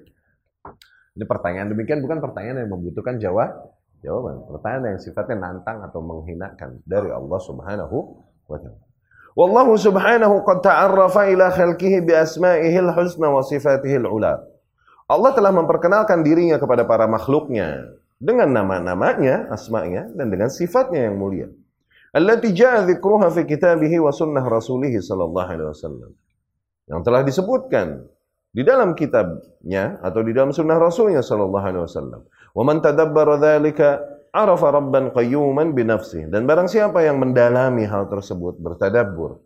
[1.13, 3.51] Ini pertanyaan demikian bukan pertanyaan yang membutuhkan jawab,
[3.99, 4.47] jawaban.
[4.47, 7.97] Pertanyaan yang sifatnya nantang atau menghinakan dari Allah Subhanahu
[8.47, 8.81] wa taala.
[9.33, 13.41] Wallahu subhanahu qad ta'arrafa ila khalqihi bi asma'ihil husna wa.
[15.09, 21.49] Allah telah memperkenalkan dirinya kepada para makhluknya dengan nama-namanya, asma'nya dan dengan sifatnya yang mulia
[22.13, 26.11] allati ja'a dzikruha fi kitabihi wa sunnah rasulih sallallahu alaihi wasallam.
[26.87, 27.87] Yang telah disebutkan
[28.53, 32.21] di dalam kitabnya atau di dalam sunnah rasulnya sallallahu alaihi wasallam.
[32.53, 33.97] Wa man tadabbara dzalika
[34.29, 36.29] arafa rabban qayyuman bi nafsihi.
[36.29, 39.41] Dan barang siapa yang mendalami hal tersebut, bertadabbur,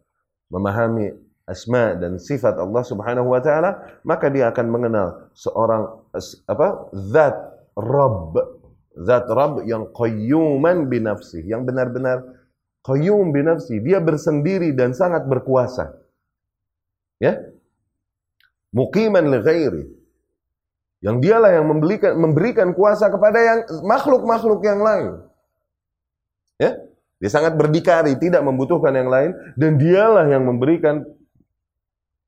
[0.51, 1.11] memahami
[1.47, 6.11] asma dan sifat Allah Subhanahu wa taala, maka dia akan mengenal seorang
[6.51, 6.67] apa?
[6.91, 7.35] zat
[7.79, 8.35] Rabb,
[9.07, 12.36] zat Rabb yang qayyuman bi nafsihi, yang benar-benar
[12.87, 15.91] Qayyum binafsi, dia bersendiri dan sangat berkuasa.
[17.19, 17.35] Ya?
[18.71, 19.83] Muqiman li ghairi.
[21.03, 25.19] Yang dialah yang memberikan, memberikan kuasa kepada yang makhluk-makhluk yang lain.
[26.55, 26.79] Ya?
[27.19, 31.03] Dia sangat berdikari, tidak membutuhkan yang lain dan dialah yang memberikan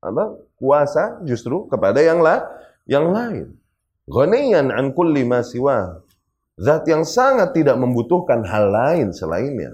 [0.04, 0.44] apa?
[0.60, 2.44] kuasa justru kepada yang la,
[2.84, 3.56] yang lain.
[4.12, 6.04] Ghaniyan an kulli ma siwa.
[6.60, 9.72] Zat yang sangat tidak membutuhkan hal lain selainnya.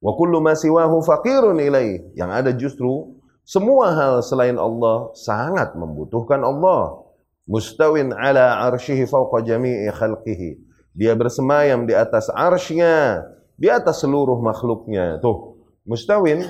[0.00, 2.12] Wa kullu ma siwahu faqirun ilaih.
[2.14, 7.06] Yang ada justru semua hal selain Allah sangat membutuhkan Allah.
[7.46, 10.58] Mustawin ala arshihi fawqa jami'i khalqihi.
[10.96, 13.22] Dia bersemayam di atas arsy-Nya,
[13.54, 15.22] di atas seluruh makhluknya.
[15.22, 16.42] Tuh, mustawin.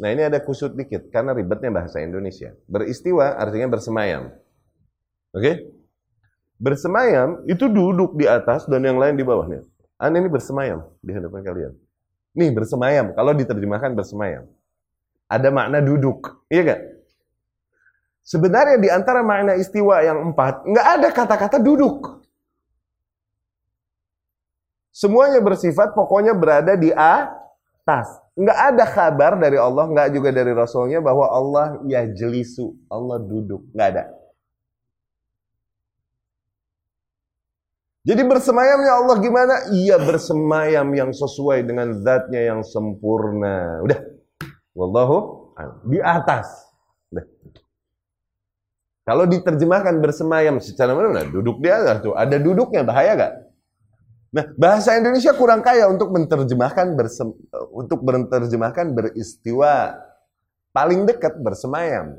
[0.00, 2.56] Nah, ini ada kusut dikit karena ribetnya bahasa Indonesia.
[2.66, 4.34] Beristiwa artinya bersemayam.
[5.30, 5.42] Oke?
[5.44, 5.54] Okay?
[6.58, 9.62] Bersemayam itu duduk di atas dan yang lain di bawahnya.
[10.00, 11.72] Anda ini bersemayam di hadapan kalian.
[12.32, 14.48] Nih bersemayam, kalau diterjemahkan bersemayam.
[15.28, 16.80] Ada makna duduk, iya gak?
[18.22, 22.22] Sebenarnya di antara makna istiwa yang empat, nggak ada kata-kata duduk.
[24.94, 28.22] Semuanya bersifat pokoknya berada di atas.
[28.38, 33.66] Nggak ada kabar dari Allah, nggak juga dari Rasulnya bahwa Allah ya jelisu, Allah duduk,
[33.74, 34.04] nggak ada.
[38.02, 39.54] Jadi bersemayamnya Allah gimana?
[39.70, 43.78] Iya bersemayam yang sesuai dengan zatnya yang sempurna.
[43.86, 43.98] Udah.
[44.74, 45.50] Wallahu
[45.86, 46.50] di atas.
[47.14, 47.22] Udah.
[49.06, 51.22] Kalau diterjemahkan bersemayam secara mana?
[51.30, 52.14] Duduk di atas tuh.
[52.18, 53.32] Ada duduknya bahaya gak?
[54.32, 57.36] Nah, bahasa Indonesia kurang kaya untuk menerjemahkan bersem,
[57.70, 59.94] untuk menerjemahkan beristiwa.
[60.72, 62.18] Paling dekat bersemayam.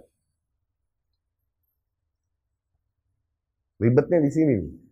[3.81, 4.82] Ribetnya di sini.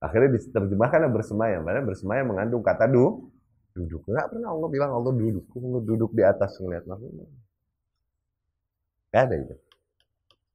[0.00, 1.64] Akhirnya diterjemahkan bersemayam.
[1.64, 3.32] Karena bersemayam mengandung kata du,
[3.76, 4.08] duduk.
[4.08, 5.44] Enggak pernah Allah bilang Allah duduk.
[5.56, 7.28] Allah duduk di atas ngeliat makhluk.
[9.12, 9.54] Gak ada itu.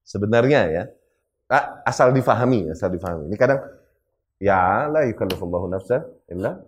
[0.06, 0.84] Sebenarnya ya,
[1.86, 3.30] asal difahami, asal difahami.
[3.32, 3.60] Ini kadang
[4.42, 6.62] ya la yukallifullahu nafsa illa.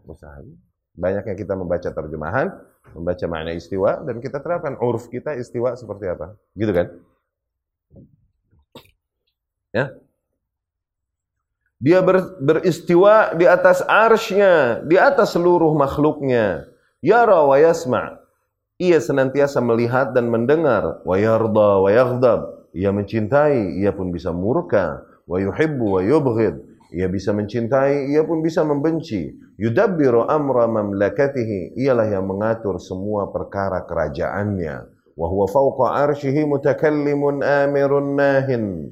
[0.93, 2.53] Banyak yang kita membaca terjemahan,
[2.93, 6.37] membaca makna istiwa dan kita terapkan uruf kita istiwa seperti apa.
[6.53, 6.87] Gitu kan?
[9.73, 9.89] Ya,
[11.83, 16.63] dia ber, beristiwa di atas arsnya, di atas seluruh makhluknya.
[17.03, 18.23] Yara wa yasma'
[18.81, 21.03] Ia senantiasa melihat dan mendengar.
[21.05, 22.71] Wa yarda wa yaghdab.
[22.73, 25.05] Ia mencintai, ia pun bisa murka.
[25.29, 26.57] Wa yuhibbu wa yubghid.
[26.93, 29.29] Ia bisa mencintai, ia pun bisa membenci.
[29.61, 31.77] Yudabbiru amra mamlakatihi.
[31.77, 34.75] Ialah yang mengatur semua perkara kerajaannya.
[35.13, 38.89] Wa huwa fawqa arshihi mutakallimun amirun nahin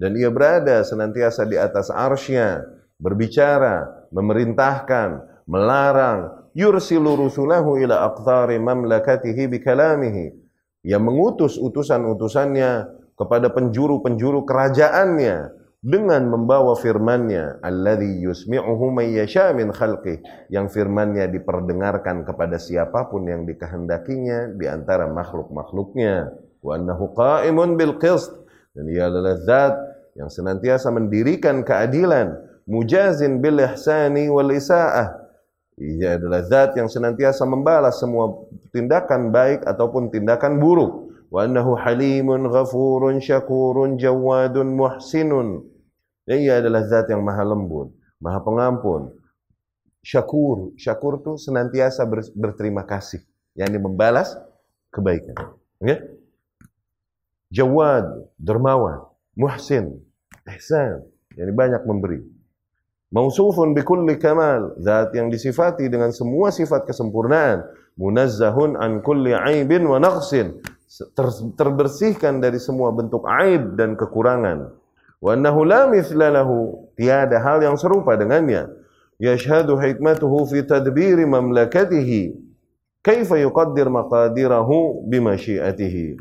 [0.00, 2.40] dan ia berada senantiasa di atas arsy
[2.96, 10.32] berbicara, memerintahkan, melarang, yursilu rusulahu ila aqtari mamlakatihi bikalamihi.
[10.88, 20.20] Ia mengutus utusan-utusannya kepada penjuru-penjuru kerajaannya dengan membawa firman-Nya alladzi yusmi'uhu may yasha min khalqih
[20.52, 27.96] yang firman-Nya diperdengarkan kepada siapa pun yang dikehendakinya di antara makhluk-makhluknya wa annahu qa'imun bil
[27.96, 28.32] qist
[28.76, 29.74] dan ia adalah zat
[30.18, 35.20] yang senantiasa mendirikan keadilan, mujazin bil ihsani wal isaah.
[35.80, 41.08] Ia adalah zat yang senantiasa membalas semua tindakan baik ataupun tindakan buruk.
[41.32, 45.64] Wa annahu halimun ghafurun syakurun jawadun muhsinun.
[46.28, 49.14] Ia adalah zat yang maha lembut, maha pengampun.
[50.00, 53.20] Syakur, syakur itu senantiasa ber, berterima kasih,
[53.52, 54.32] yakni membalas
[54.88, 55.36] kebaikan.
[55.76, 56.00] Okay?
[57.52, 59.09] Jawad, dermawan,
[59.40, 59.96] muhsin,
[60.44, 61.00] ihsan,
[61.32, 62.20] yani banyak memberi.
[63.10, 67.64] Mausufun bikulli kamal, zat yang disifati dengan semua sifat kesempurnaan.
[67.98, 71.26] Munazzahun an kulli aibin wa naqsin, ter
[71.58, 74.70] terbersihkan dari semua bentuk aib dan kekurangan.
[75.18, 78.70] Wa annahu la mithla lahu, tiada hal yang serupa dengannya.
[79.20, 82.32] Yashhadu hikmatuhu fi tadbiri mamlakatihi.
[83.04, 86.16] Kaifa yuqaddir maqadirahu bimasyiatihi.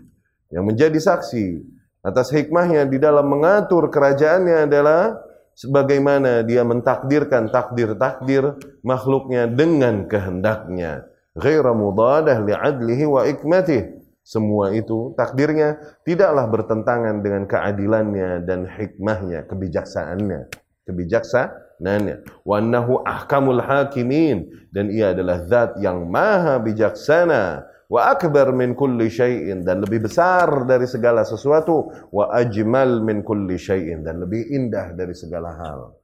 [0.52, 5.20] Yang menjadi saksi atas hikmahnya di dalam mengatur kerajaannya adalah
[5.60, 11.04] sebagaimana dia mentakdirkan takdir-takdir makhluknya dengan kehendaknya.
[11.36, 14.00] Ghaira mudadah li'adlihi wa ikmatih.
[14.24, 20.54] Semua itu takdirnya tidaklah bertentangan dengan keadilannya dan hikmahnya, kebijaksanaannya.
[20.86, 22.46] Kebijaksanaannya.
[22.46, 24.70] Wa annahu ahkamul hakimin.
[24.70, 30.70] Dan ia adalah zat yang maha bijaksana wa akbar min kulli syai'in dan lebih besar
[30.70, 35.98] dari segala sesuatu wa ajmal min kulli syai'in dan lebih indah dari segala hal.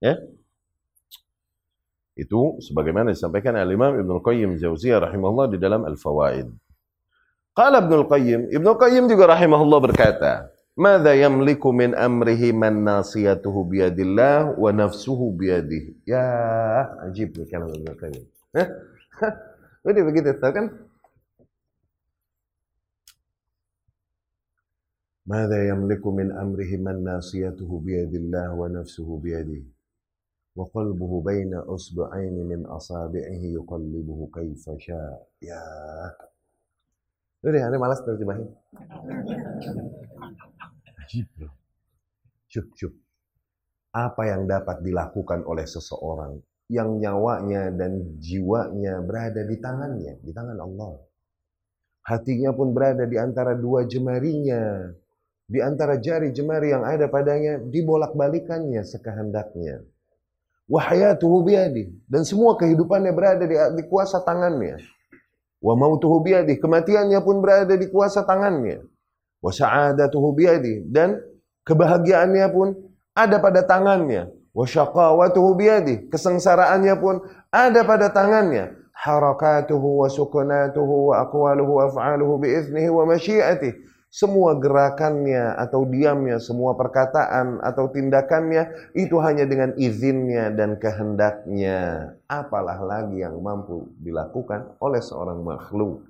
[0.00, 0.16] Ya?
[2.16, 6.48] Itu sebagaimana disampaikan oleh Imam Ibnu Qayyim Jauziyah rahimahullah di dalam Al-Fawaid.
[7.52, 14.56] Qala Ibnu Qayyim, Ibnu Qayyim juga rahimahullah berkata, "Madza yamliku min amrihi man nasiyatuhu biyadillah
[14.56, 16.24] wa nafsuhu biyadihi." Ya,
[17.04, 18.24] ajib kalau Ibnu Qayyim.
[18.56, 18.68] Hah?
[19.88, 20.91] Udah begitu, kan?
[25.27, 29.63] ماذا يملك من أمره من ناصيته بيد الله ونفسه بيده
[30.55, 35.63] وقلبه بين أصبعين من أصابعه يقلبه كيف شاء يا
[37.37, 38.49] Udah, ini malas terjemahin.
[41.05, 41.53] Ajib loh.
[42.49, 42.93] Cuk, cuk.
[43.93, 50.59] Apa yang dapat dilakukan oleh seseorang yang nyawanya dan jiwanya berada di tangannya, di tangan
[50.59, 50.97] Allah.
[52.03, 54.91] Hatinya pun berada di antara dua jemarinya
[55.52, 59.84] di antara jari jemari yang ada padanya dibolak-balikannya sekehendaknya.
[60.64, 64.80] Wahayatuhu biyadi dan semua kehidupannya berada di, di kuasa tangannya.
[65.60, 68.80] Wa mautuhu biyadi kematiannya pun berada di kuasa tangannya.
[69.44, 71.20] Wa sa'adatuhu biyadi dan
[71.68, 72.72] kebahagiaannya pun
[73.12, 74.32] ada pada tangannya.
[74.56, 77.20] Wa syaqawatuhu biyadi kesengsaraannya pun
[77.52, 78.80] ada pada tangannya.
[79.02, 83.74] harakatuhu wa sukunatuhu wa aqwaluhu wa af'aluhu biiznihi wa masyiatih.
[84.12, 92.12] Semua gerakannya atau diamnya, semua perkataan atau tindakannya itu hanya dengan izinnya dan kehendaknya.
[92.28, 96.04] Apalah lagi yang mampu dilakukan oleh seorang makhluk.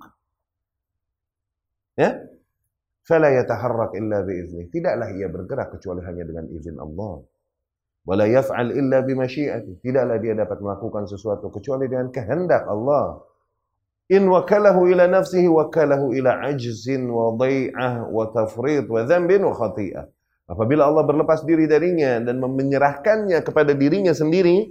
[1.95, 2.27] Ya?
[3.07, 4.67] Fala yataharrak illa biizni.
[4.67, 7.23] Tidaklah ia bergerak kecuali hanya dengan izin Allah.
[8.03, 9.79] Wala yaf'al illa bimasyiati.
[9.79, 13.23] Tidaklah dia dapat melakukan sesuatu kecuali dengan kehendak Allah.
[14.13, 20.05] In wakalahu ila nafsihi wakalahu ila ajzin wa dai'ah wa tafrid wa dhanbin wa khati'ah.
[20.45, 24.69] Apabila Allah berlepas diri darinya dan menyerahkannya kepada dirinya sendiri,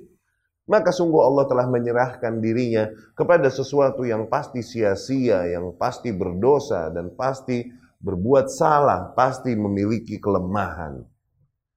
[0.71, 2.87] maka sungguh Allah telah menyerahkan dirinya
[3.19, 7.67] kepada sesuatu yang pasti sia-sia, yang pasti berdosa dan pasti
[7.99, 11.03] berbuat salah, pasti memiliki kelemahan.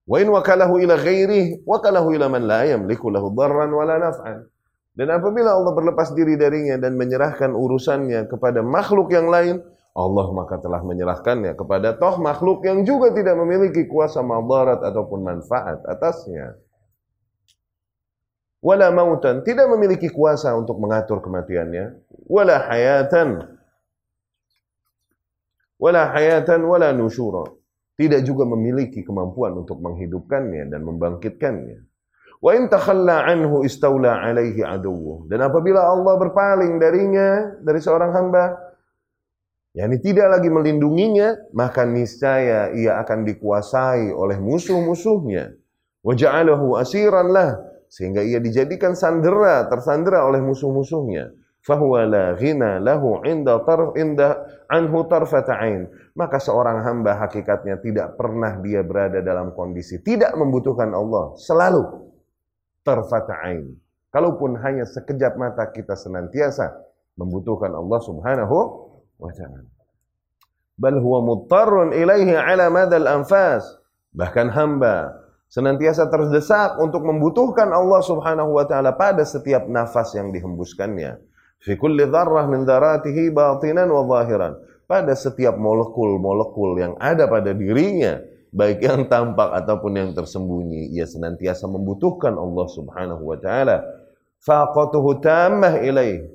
[0.06, 4.46] Wa in wakalahu ila ghairihi, wakalahu ila man la yamliku lahu darran wala naf'an.
[4.96, 9.60] Dan apabila Allah berlepas diri darinya dan menyerahkan urusannya kepada makhluk yang lain,
[9.96, 15.84] Allah maka telah menyerahkannya kepada toh makhluk yang juga tidak memiliki kuasa madarat ataupun manfaat
[15.84, 16.56] atasnya.
[18.64, 22.02] Wala mautan, tidak memiliki kuasa untuk mengatur kematiannya.
[22.26, 23.52] Wala hayatan.
[25.76, 27.46] Wala hayatan wala nusyura
[27.96, 31.95] tidak juga memiliki kemampuan untuk menghidupkannya dan membangkitkannya.
[32.44, 35.28] Wa in takhalla anhu istaula alaihi aduwwu.
[35.32, 38.56] Dan apabila Allah berpaling darinya dari seorang hamba,
[39.76, 45.56] yakni tidak lagi melindunginya, maka niscaya ia akan dikuasai oleh musuh-musuhnya.
[46.06, 47.58] Wa ja'alahu asiran lah
[47.90, 51.34] sehingga ia dijadikan sandera, tersandera oleh musuh-musuhnya
[51.66, 54.38] fahuwa la ghina lahu inda tar inda
[54.70, 60.94] anhu tarfata ain maka seorang hamba hakikatnya tidak pernah dia berada dalam kondisi tidak membutuhkan
[60.94, 62.14] Allah selalu
[62.86, 63.74] tarfata ain.
[64.14, 66.72] Kalaupun hanya sekejap mata kita senantiasa
[67.20, 68.58] membutuhkan Allah Subhanahu
[69.20, 69.68] wa taala.
[70.80, 73.66] Bal huwa muttarun ilaihi ala madal anfas.
[74.16, 75.12] Bahkan hamba
[75.52, 81.20] senantiasa terdesak untuk membutuhkan Allah Subhanahu wa taala pada setiap nafas yang dihembuskannya.
[81.60, 84.56] Fi kulli dzarrah min dzaratihi batinan wa zahiran.
[84.86, 88.22] Pada setiap molekul-molekul yang ada pada dirinya,
[88.56, 93.84] baik yang tampak ataupun yang tersembunyi, ia senantiasa membutuhkan Allah Subhanahu wa taala.
[94.40, 96.32] Faqatuhu tammah ilaih.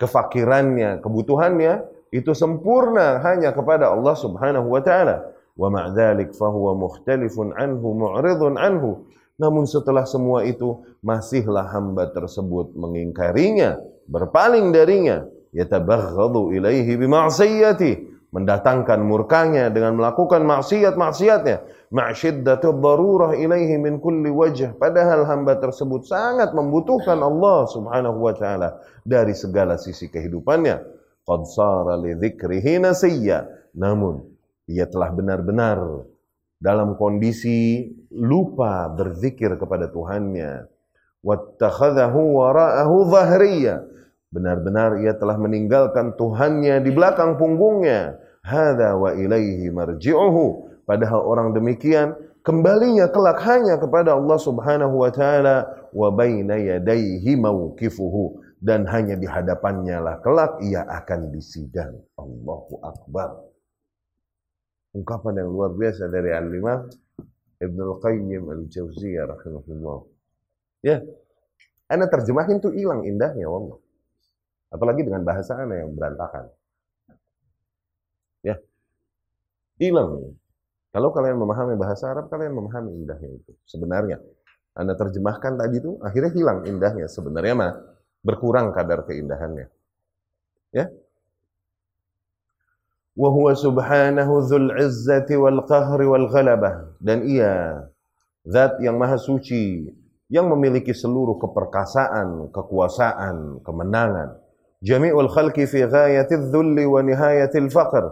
[0.00, 5.28] Kefakirannya, kebutuhannya itu sempurna hanya kepada Allah Subhanahu wa taala.
[5.54, 9.06] Wa ma'dzalik fahuwa mukhtalifun anhu mu'ridun anhu.
[9.36, 19.70] Namun setelah semua itu masihlah hamba tersebut mengingkarinya berpaling darinya yatabaghadu ilaihi bima'siyati mendatangkan murkanya
[19.70, 21.88] dengan melakukan maksiat-maksiatnya.
[21.94, 28.82] Ma'syiddatu darurah ilaihi min kulli wajh padahal hamba tersebut sangat membutuhkan Allah Subhanahu wa taala
[29.06, 30.82] dari segala sisi kehidupannya.
[31.22, 33.70] Qad sara li dzikrihi nasiyya.
[33.78, 34.26] Namun
[34.66, 35.78] ia telah benar-benar
[36.58, 40.66] dalam kondisi lupa berzikir kepada Tuhannya.
[41.22, 43.86] Wattakhadhahu wara'ahu dhahriyya.
[44.34, 48.23] Benar-benar ia telah meninggalkan Tuhannya di belakang punggungnya.
[48.44, 50.68] Hada wa ilaihi marji'uhu.
[50.84, 52.12] Padahal orang demikian
[52.44, 55.64] kembalinya kelak hanya kepada Allah Subhanahu wa taala
[55.96, 61.96] wa baina yadayhi mauqifuhu dan hanya di hadapannya lah kelak ia akan disidang.
[62.20, 63.48] Allahu akbar.
[64.92, 66.86] Ungkapan yang luar biasa dari Al-Imam
[67.64, 69.98] Ibnu Al-Qayyim Al-Jauziyah rahimahullah.
[70.84, 71.00] Ya.
[71.88, 73.80] Ana terjemahin tuh hilang indahnya wallah.
[74.68, 76.52] Apalagi dengan bahasa aneh yang berantakan.
[78.44, 78.60] Ya.
[79.80, 80.36] Hilang.
[80.92, 83.50] Kalau kalian memahami bahasa Arab, kalian memahami indahnya itu.
[83.66, 84.20] Sebenarnya.
[84.76, 87.10] Anda terjemahkan tadi itu, akhirnya hilang indahnya.
[87.10, 87.72] Sebenarnya mah
[88.22, 89.66] berkurang kadar keindahannya.
[90.70, 90.92] Ya.
[93.18, 94.44] Wa huwa subhanahu
[94.78, 95.66] izzati wal.
[97.02, 97.82] Dan ia
[98.46, 99.90] zat yang maha suci
[100.30, 104.44] yang memiliki seluruh keperkasaan, kekuasaan, kemenangan
[104.84, 108.04] Jami'ul khalqi fi ghayatil dhulli wa nihayatil faqr.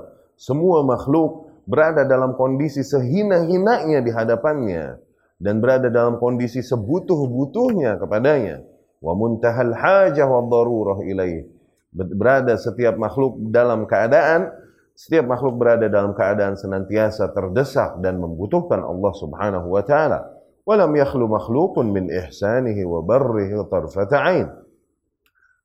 [0.42, 4.98] Semua makhluk berada dalam kondisi sehina-hinanya di hadapannya
[5.38, 8.66] dan berada dalam kondisi sebutuh-butuhnya kepadanya.
[8.98, 11.46] Wa muntahal hajah wa darurah ilaih.
[11.94, 14.50] Berada setiap makhluk dalam keadaan
[14.98, 20.26] setiap makhluk berada dalam keadaan senantiasa terdesak dan membutuhkan Allah Subhanahu wa taala.
[20.66, 24.46] Walam yakhlu makhluqun min ihsanihi wa barrihi tarfata 'ain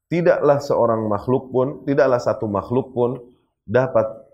[0.07, 3.19] tidaklah seorang makhluk pun, tidaklah satu makhluk pun
[3.67, 4.26] dapat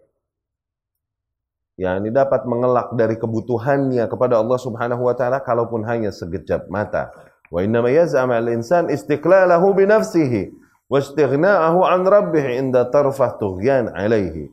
[1.79, 7.09] ya ini dapat mengelak dari kebutuhannya kepada Allah Subhanahu wa taala kalaupun hanya sekejap mata.
[7.53, 10.49] Wa inna ma yaz'am al-insan istiqlalahu bi nafsihi
[10.89, 14.49] wastighna'ahu an rabbih inda tarfah tughyan alaihi.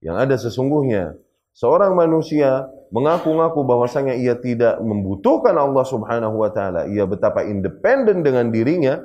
[0.00, 1.14] Yang ada sesungguhnya
[1.54, 8.50] seorang manusia mengaku-ngaku bahwasanya ia tidak membutuhkan Allah Subhanahu wa taala, ia betapa independen dengan
[8.50, 8.98] dirinya,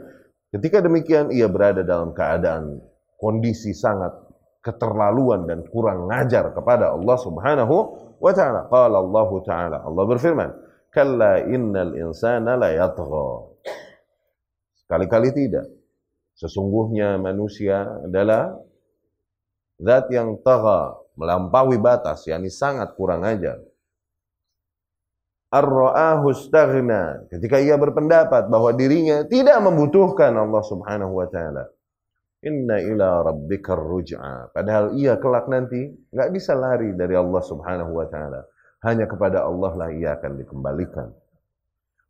[0.49, 2.81] ketika demikian ia berada dalam keadaan
[3.21, 4.24] kondisi sangat
[4.65, 7.75] keterlaluan dan kurang ngajar kepada Allah Subhanahu
[8.17, 8.65] wa taala.
[8.65, 10.49] Qala Allah taala, Allah berfirman,
[10.89, 13.29] "Kalla innal insana la yatgha."
[14.81, 15.69] Sekali-kali tidak.
[16.33, 18.57] Sesungguhnya manusia adalah
[19.77, 23.61] zat yang tagha, melampaui batas, yakni sangat kurang ajar.
[25.53, 26.35] Ar-ra'ahu
[27.31, 31.71] ketika ia berpendapat bahwa dirinya tidak membutuhkan Allah Subhanahu wa taala.
[32.45, 34.53] Inna ila rabbikar ruj'a.
[34.53, 38.45] Padahal ia kelak nanti nggak bisa lari dari Allah Subhanahu wa taala.
[38.85, 41.09] Hanya kepada Allah lah ia akan dikembalikan.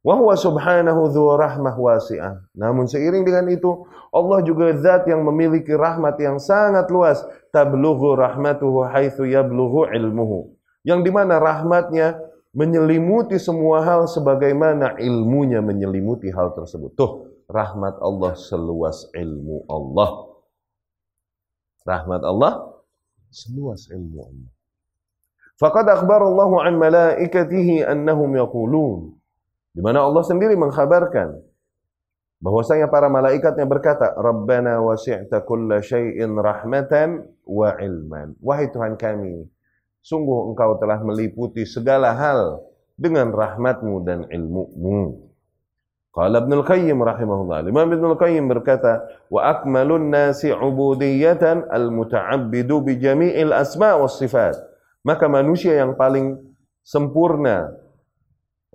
[0.05, 2.37] Wahwa subhanahu dhu rahmah wasi'ah.
[2.53, 7.25] Namun seiring dengan itu, Allah juga zat yang memiliki rahmat yang sangat luas.
[7.49, 10.53] Tablughu rahmatuhu haithu yablughu ilmuhu.
[10.85, 12.21] Yang di mana rahmatnya
[12.53, 16.93] menyelimuti semua hal sebagaimana ilmunya menyelimuti hal tersebut.
[16.93, 17.11] Tuh,
[17.49, 20.11] rahmat Allah seluas ilmu Allah.
[21.85, 22.53] Rahmat Allah
[23.29, 24.49] seluas ilmu Allah.
[25.55, 29.15] Faqad akhbarallahu an malaikatihi annahum yaqulun
[29.71, 31.39] di mana Allah sendiri mengkhabarkan
[32.39, 39.47] bahwasanya para malaikatnya berkata, "Rabbana wasi'ta kulla syai'in rahmatan wa ilman." Wahai Tuhan kami,
[40.03, 42.63] sungguh Engkau telah meliputi segala hal
[42.95, 45.34] dengan rahmatmu dan ilmumu.
[46.15, 47.67] Qala Ibnu Al-Qayyim rahimahullah.
[47.67, 54.55] Imam Ibnu Al-Qayyim berkata, "Wa akmalun nasi ubudiyatan al-muta'abbidu bi jami'il asma' was sifat."
[55.03, 56.39] Maka manusia yang paling
[56.87, 57.75] sempurna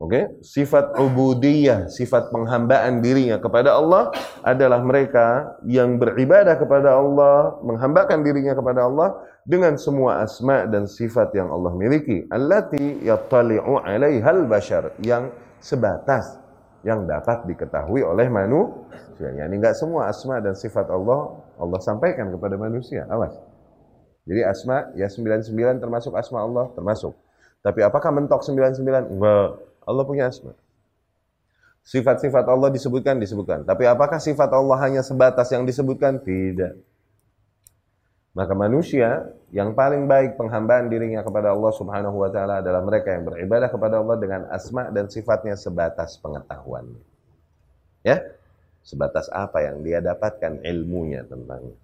[0.01, 0.25] Oke, okay?
[0.41, 4.09] sifat ubudiyah, sifat penghambaan dirinya kepada Allah
[4.41, 11.37] adalah mereka yang beribadah kepada Allah, menghambakan dirinya kepada Allah dengan semua asma dan sifat
[11.37, 12.25] yang Allah miliki.
[12.33, 15.29] Allati yattali'u 'alaihal bashar yang
[15.61, 16.41] sebatas
[16.81, 19.29] yang dapat diketahui oleh manusia.
[19.37, 23.05] Yani enggak semua asma dan sifat Allah Allah sampaikan kepada manusia.
[23.09, 23.37] Awas.
[24.25, 27.13] Jadi asma ya 99 termasuk asma Allah, termasuk.
[27.61, 29.13] Tapi apakah mentok 99?
[29.13, 29.51] Enggak.
[29.85, 30.57] Allah punya asma.
[31.81, 33.65] Sifat-sifat Allah disebutkan, disebutkan.
[33.65, 36.21] Tapi apakah sifat Allah hanya sebatas yang disebutkan?
[36.21, 36.90] Tidak.
[38.31, 43.27] Maka manusia yang paling baik penghambaan dirinya kepada Allah Subhanahu wa taala adalah mereka yang
[43.27, 46.95] beribadah kepada Allah dengan asma dan sifatnya sebatas pengetahuan,
[48.07, 48.23] Ya?
[48.87, 51.75] Sebatas apa yang dia dapatkan ilmunya tentangnya.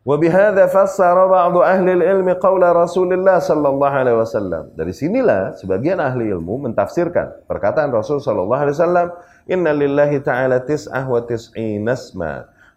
[0.00, 4.72] Wa bihadza fassara ba'd ahli ilmi qaula Rasulullah sallallahu alaihi wasallam.
[4.72, 9.08] Dari sinilah sebagian ahli ilmu mentafsirkan perkataan Rasul sallallahu alaihi wasallam,
[9.44, 11.98] "Inna lillahi ta'ala tis'ah wa tis'ina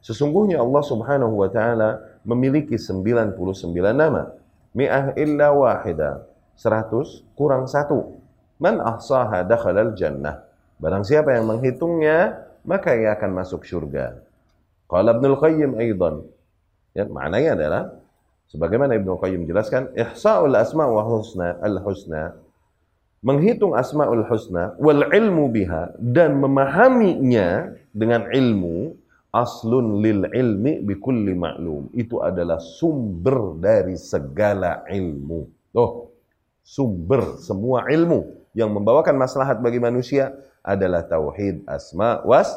[0.04, 3.36] Sesungguhnya Allah Subhanahu wa taala memiliki 99
[3.94, 4.34] nama.
[4.74, 6.26] Mi'ah illa wahida.
[6.58, 8.20] 100 kurang satu.
[8.58, 10.44] Man ahsaha dakhalal jannah.
[10.80, 14.20] Barang siapa yang menghitungnya, maka ia akan masuk surga.
[14.88, 16.26] Qala Ibnu Qayyim aidan,
[16.94, 17.84] Ya, maknanya adalah
[18.54, 22.38] sebagaimana Ibnu Qayyim jelaskan, ihsa'ul asma wa husna al-husna
[23.24, 29.00] menghitung asmaul husna wal ilmu biha dan memahaminya dengan ilmu
[29.34, 35.50] aslun lil ilmi bi kulli ma'lum itu adalah sumber dari segala ilmu.
[35.74, 36.14] Oh,
[36.62, 40.30] sumber semua ilmu yang membawakan maslahat bagi manusia
[40.62, 42.54] adalah tauhid asma was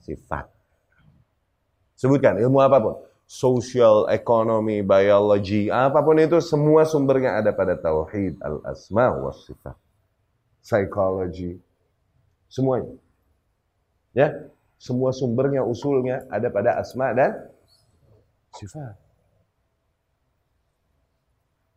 [0.00, 0.48] sifat.
[1.94, 2.96] Sebutkan ilmu apa pun
[3.28, 9.76] social, ekonomi, biologi, apa pun itu semua sumbernya ada pada tauhid al-asma wa sifat.
[10.64, 11.60] Psikologi,
[12.48, 12.96] semuanya.
[14.16, 14.32] Ya,
[14.84, 17.32] semua sumbernya, usulnya ada pada asma dan
[18.52, 19.00] sifat.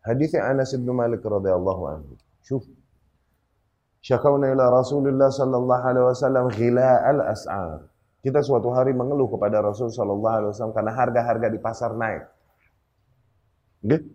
[0.03, 2.20] Hadisnya Anas bin Malik radhiyallahu anhu.
[2.43, 2.68] Syuf.
[4.03, 7.88] Syakawna ila Rasulullah sallallahu alaihi wasallam ghila al-as'ar.
[8.20, 12.28] Kita suatu hari mengeluh kepada Rasul Shallallahu Alaihi Wasallam karena harga-harga di pasar naik.
[13.88, 14.10] Gitu?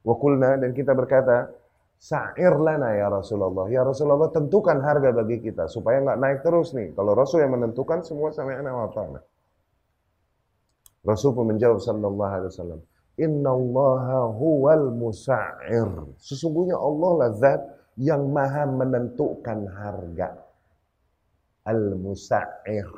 [0.00, 1.50] Wakulna dan kita berkata,
[2.02, 3.70] Sa'ir lana ya Rasulullah.
[3.70, 6.90] Ya Rasulullah tentukan harga bagi kita supaya nggak naik terus nih.
[6.98, 9.22] Kalau Rasul yang menentukan semua sama anak apa
[11.06, 12.80] Rasul pun menjawab sallallahu alaihi wasallam,
[13.22, 15.90] Inna Allah huwal musa'ir.
[16.18, 17.62] Sesungguhnya Allah lah zat
[17.94, 20.42] yang maha menentukan harga
[21.62, 22.90] al-musa'ir.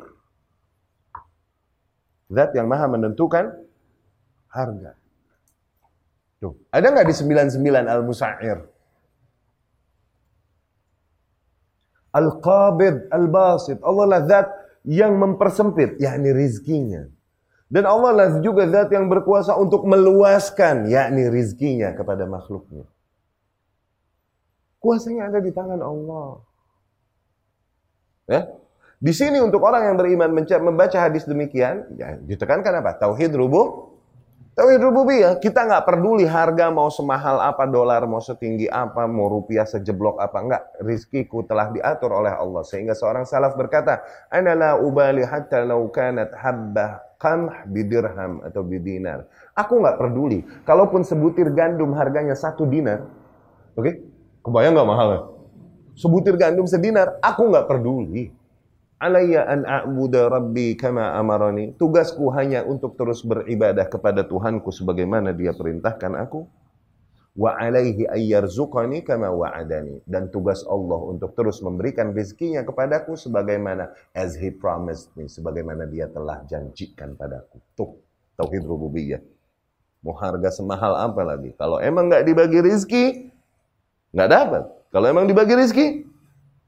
[2.33, 3.53] Zat yang maha menentukan
[4.49, 4.97] harga.
[6.41, 8.74] Tuh, ada nggak di 99 al-musa'ir?
[12.15, 13.83] Al-qabid, al-basit.
[13.83, 14.47] Allah lah zat
[14.87, 17.11] yang mempersempit, yakni rizkinya.
[17.67, 22.87] Dan Allah lah juga zat yang berkuasa untuk meluaskan, yakni rizkinya kepada makhluknya.
[24.79, 26.45] Kuasanya ada di tangan Allah.
[28.31, 28.47] Ya,
[29.05, 32.97] di sini untuk orang yang beriman membaca hadis demikian, ya, ditekankan apa?
[32.97, 33.94] Tauhid rubuh,
[34.55, 35.37] tauhid rububiyah.
[35.43, 40.39] Kita nggak peduli harga mau semahal apa, dolar mau setinggi apa, mau rupiah sejeblok apa
[40.41, 40.63] enggak.
[40.81, 42.63] Rizkiku telah diatur oleh Allah.
[42.63, 44.01] Sehingga seorang salaf berkata,
[44.31, 49.27] Ana la ubali hatta law kanat habbah qamh bidirham atau bidinar.
[49.59, 50.43] Aku nggak peduli.
[50.65, 53.07] Kalaupun sebutir gandum harganya satu dinar,
[53.75, 53.85] oke?
[53.85, 53.95] Okay?
[54.45, 55.09] Kebayang nggak mahal?
[55.95, 58.35] Sebutir gandum sedinar, aku nggak peduli.
[59.05, 61.77] Alayya an a'budu rabbi kama amarani.
[61.77, 66.49] Tugasku hanya untuk terus beribadah kepada Tuhanku sebagaimana dia perintahkan aku.
[67.37, 70.01] Wa alaihi ayyarzuqani kama wa'adani.
[70.09, 75.29] Dan tugas Allah untuk terus memberikan rezekinya kepadaku sebagaimana as he promised me.
[75.29, 77.61] Sebagaimana dia telah janjikan padaku.
[77.77, 78.01] Tuh,
[78.41, 79.21] tauhid rububiyah.
[80.01, 81.53] Mau harga semahal apa lagi?
[81.61, 83.05] Kalau emang nggak dibagi rizki,
[84.17, 84.65] nggak dapat.
[84.89, 85.87] Kalau emang dibagi rizki,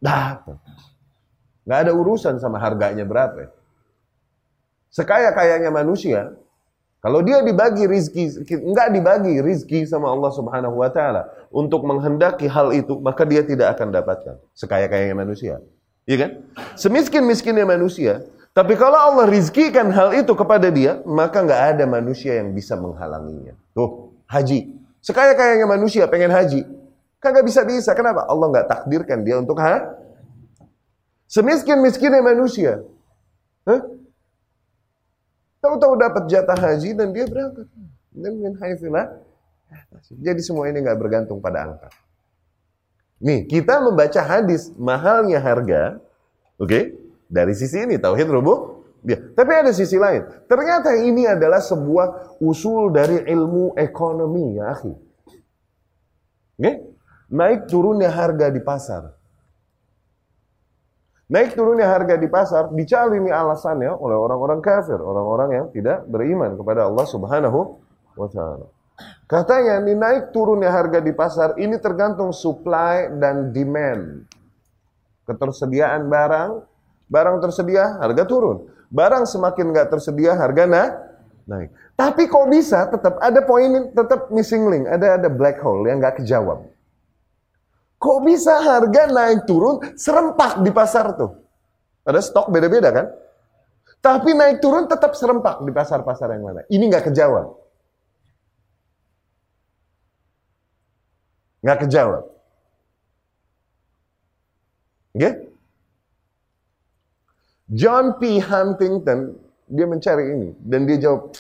[0.05, 0.61] dapat.
[1.67, 3.51] Nggak ada urusan sama harganya berapa.
[4.95, 6.33] Sekaya-kayanya manusia,
[7.03, 12.71] kalau dia dibagi rizki, enggak dibagi rizki sama Allah Subhanahu wa taala untuk menghendaki hal
[12.71, 15.61] itu, maka dia tidak akan dapatkan sekaya-kayanya manusia.
[16.07, 16.31] Iya kan?
[16.79, 18.23] Semiskin-miskinnya manusia,
[18.57, 23.53] tapi kalau Allah rizkikan hal itu kepada dia, maka enggak ada manusia yang bisa menghalanginya.
[23.77, 24.71] Tuh, haji.
[25.05, 26.65] Sekaya-kayanya manusia pengen haji,
[27.21, 27.93] kagak bisa-bisa.
[27.93, 28.25] Kenapa?
[28.25, 30.06] Allah enggak takdirkan dia untuk ha?
[31.27, 32.87] Semiskin-miskinnya manusia.
[33.67, 33.83] Hah?
[35.59, 37.67] Tahu-tahu dapat jatah haji dan dia berangkat.
[38.15, 39.27] Dengan haitsulah.
[40.15, 41.91] Jadi semua ini nggak bergantung pada angka.
[43.19, 45.99] Nih, kita membaca hadis mahalnya harga,
[46.61, 46.69] oke?
[46.69, 46.85] Okay?
[47.27, 48.85] Dari sisi ini tauhid rubuh.
[49.03, 49.19] Ya.
[49.19, 50.23] Tapi ada sisi lain.
[50.47, 54.93] Ternyata ini adalah sebuah usul dari ilmu ekonomi ya, akhi.
[54.93, 56.61] Oke?
[56.61, 56.75] Okay?
[57.27, 59.16] Naik turunnya harga di pasar.
[61.27, 66.55] Naik turunnya harga di pasar dicari ini alasannya oleh orang-orang kafir, orang-orang yang tidak beriman
[66.55, 67.83] kepada Allah Subhanahu
[68.15, 68.71] wa taala.
[69.27, 74.23] Katanya ini naik turunnya harga di pasar ini tergantung supply dan demand.
[75.27, 76.63] Ketersediaan barang,
[77.11, 78.71] barang tersedia, harga turun.
[78.87, 80.83] Barang semakin nggak tersedia, harga na
[81.51, 81.75] naik.
[81.99, 86.23] Tapi kok bisa tetap ada poin tetap missing link, ada ada black hole yang nggak
[86.23, 86.76] kejawab.
[87.97, 91.33] Kok bisa harga naik turun serempak di pasar tuh?
[92.05, 93.07] Ada stok beda-beda kan?
[94.05, 96.63] Tapi naik turun tetap serempak di pasar-pasar yang mana.
[96.69, 97.47] Ini nggak kejawab.
[101.67, 102.25] Nggak kejawab.
[105.17, 105.19] Oke?
[105.19, 105.33] Okay?
[107.75, 108.39] John P.
[108.39, 109.35] Huntington,
[109.67, 110.55] dia mencari ini.
[110.63, 111.35] Dan dia jawab,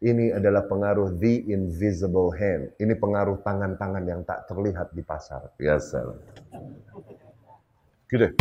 [0.00, 2.72] ini adalah pengaruh the invisible hand.
[2.80, 5.52] Ini pengaruh tangan-tangan yang tak terlihat di pasar.
[5.60, 6.00] Biasa.
[8.08, 8.32] Gitu.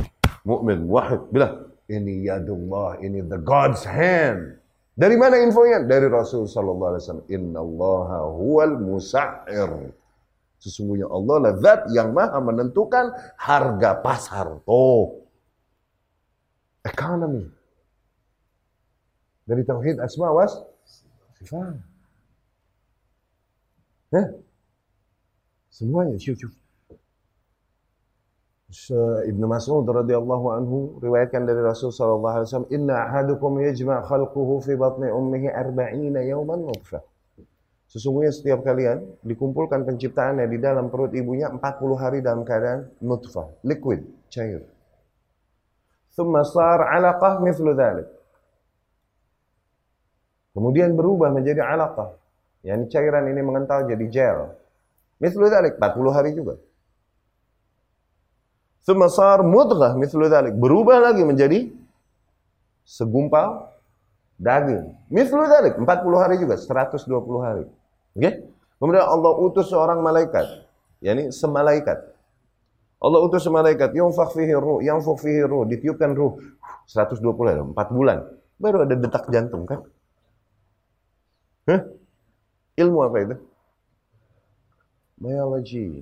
[0.47, 4.55] Mukmin wahid bilang, ini yadullah, ini the God's hand.
[4.95, 5.83] Dari mana infonya?
[5.83, 7.27] Dari Rasul sallallahu alaihi wasallam.
[7.27, 9.91] Innallaha huwal musa'ir.
[10.63, 14.63] Sesungguhnya Allah lah zat yang maha menentukan harga pasar.
[14.63, 15.27] Oh.
[16.87, 17.51] Economy.
[19.43, 20.68] Dari tauhid asma was
[21.39, 21.79] Sifat.
[24.11, 24.23] Ya?
[25.71, 26.51] Semuanya, syuf.
[29.25, 34.77] Ibnu Mas'ud radhiyallahu anhu riwayatkan dari Rasul sallallahu alaihi wasallam inna ahadukum yajma' khalquhu fi
[34.77, 37.01] batni ummihi arba'ina yawman nutfah
[37.89, 44.05] Sesungguhnya setiap kalian dikumpulkan penciptaannya di dalam perut ibunya 40 hari dalam keadaan nutfah, liquid,
[44.29, 44.61] cair.
[46.13, 48.05] Thumma sar 'alaqah mithlu dhalik.
[50.53, 52.17] Kemudian berubah menjadi alaqah.
[52.65, 54.37] Yang cairan ini mengental jadi gel.
[55.21, 56.59] Mislu dalik, 40 hari juga.
[58.83, 60.55] Semasar mudghah mislu dalik.
[60.55, 61.69] Berubah lagi menjadi
[62.87, 63.69] segumpal
[64.39, 64.95] daging.
[65.11, 67.05] Mislu dalik, 40 hari juga, 120
[67.43, 67.63] hari.
[68.15, 68.31] Oke?
[68.79, 70.65] Kemudian Allah utus seorang malaikat.
[70.99, 71.95] yakni semalaikat.
[72.99, 76.35] Allah utus semalaikat, yunfakh fihi ruh, yanfukh fihi ruh, ditiupkan ruh.
[76.91, 78.17] 120 hari, 4 bulan.
[78.59, 79.87] Baru ada detak jantung kan?
[81.69, 81.81] Hah?
[82.81, 83.35] Ilmu apa itu?
[85.21, 86.01] Biology.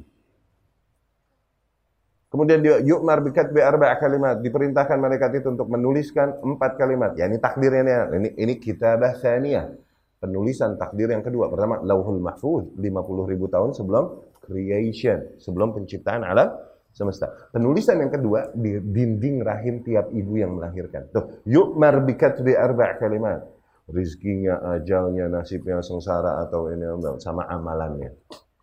[2.27, 4.39] Kemudian dia yu'mar bikat bi arba' kalimat.
[4.39, 7.11] Diperintahkan malaikat itu untuk menuliskan empat kalimat.
[7.19, 8.07] Ya ini takdirnya.
[8.13, 9.73] Ini, ini kitabah thaniyah.
[10.17, 11.51] Penulisan takdir yang kedua.
[11.51, 12.71] Pertama, lauhul mahfuz.
[12.77, 15.39] 50 ribu tahun sebelum creation.
[15.39, 16.51] Sebelum penciptaan alam
[16.95, 17.31] semesta.
[17.51, 21.07] Penulisan yang kedua di dinding rahim tiap ibu yang melahirkan.
[21.11, 23.56] Tuh, yu'mar bikat bi arba' kalimat
[23.87, 26.85] rizkinya, ajalnya, nasibnya sengsara atau ini
[27.23, 28.11] sama amalannya.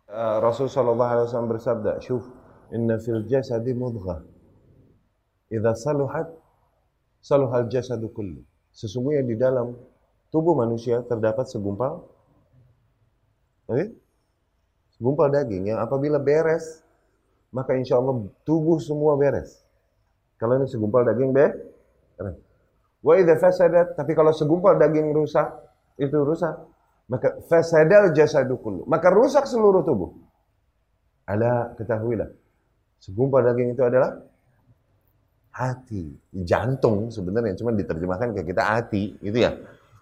[0.05, 2.23] Uh, Rasul sallallahu alaihi wasallam bersabda, "Syuf,
[2.71, 4.21] inna fil jasadi mudghah.
[5.49, 6.29] Idza saluhat
[7.19, 9.73] saluhal jasadu kullu." Sesungguhnya di dalam
[10.29, 12.03] tubuh manusia terdapat segumpal
[13.71, 13.87] okay?
[14.95, 16.83] segumpal daging yang apabila beres
[17.55, 19.63] maka insya Allah tubuh semua beres.
[20.35, 22.35] Kalau ini segumpal daging beres.
[23.05, 25.45] Wa idza fasadat, tapi kalau segumpal daging rusak,
[26.01, 26.57] itu rusak,
[27.05, 28.81] maka fasadal jasadu kullu.
[28.89, 30.09] Maka rusak seluruh tubuh.
[31.29, 32.33] Ala ketahuilah.
[32.97, 34.17] Segumpal daging itu adalah
[35.53, 39.53] hati, jantung sebenarnya cuma diterjemahkan ke kita hati, gitu ya.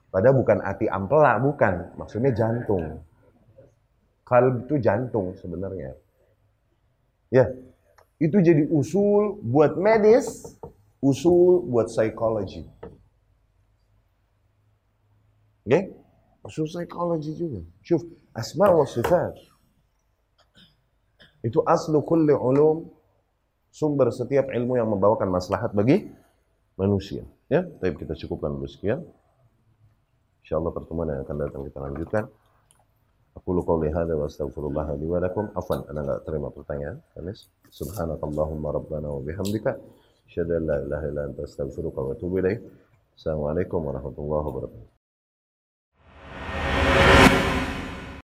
[0.10, 1.94] Padahal bukan hati ampela, bukan.
[2.00, 3.04] Maksudnya jantung.
[4.24, 5.94] Kalb itu jantung sebenarnya.
[7.34, 7.50] Ya,
[8.22, 10.56] itu jadi usul buat medis,
[11.02, 12.64] usul buat psikologi.
[15.64, 15.72] Oke?
[15.72, 15.84] Okay?
[16.44, 17.64] Usul psikologi juga.
[17.80, 18.04] Syuf,
[18.36, 19.32] asma wa sifat.
[21.44, 22.92] Itu aslu kulli ulum,
[23.72, 26.08] sumber setiap ilmu yang membawakan maslahat bagi
[26.76, 27.24] manusia.
[27.48, 29.04] Ya, tapi kita cukupkan dulu sekian.
[30.44, 32.24] Insyaallah pertemuan yang akan datang kita lanjutkan.
[33.34, 35.48] Aku qauli hadza wa astaghfirullah li wa lakum.
[35.56, 36.98] Afwan, ana enggak terima pertanyaan.
[37.18, 37.50] Anis.
[37.74, 39.80] Subhanakallahumma rabbana wa bihamdika
[40.30, 42.38] asyhadu an la ilaha illa anta astaghfiruka wa atubu.
[43.18, 44.93] Assalamualaikum warahmatullahi wabarakatuh.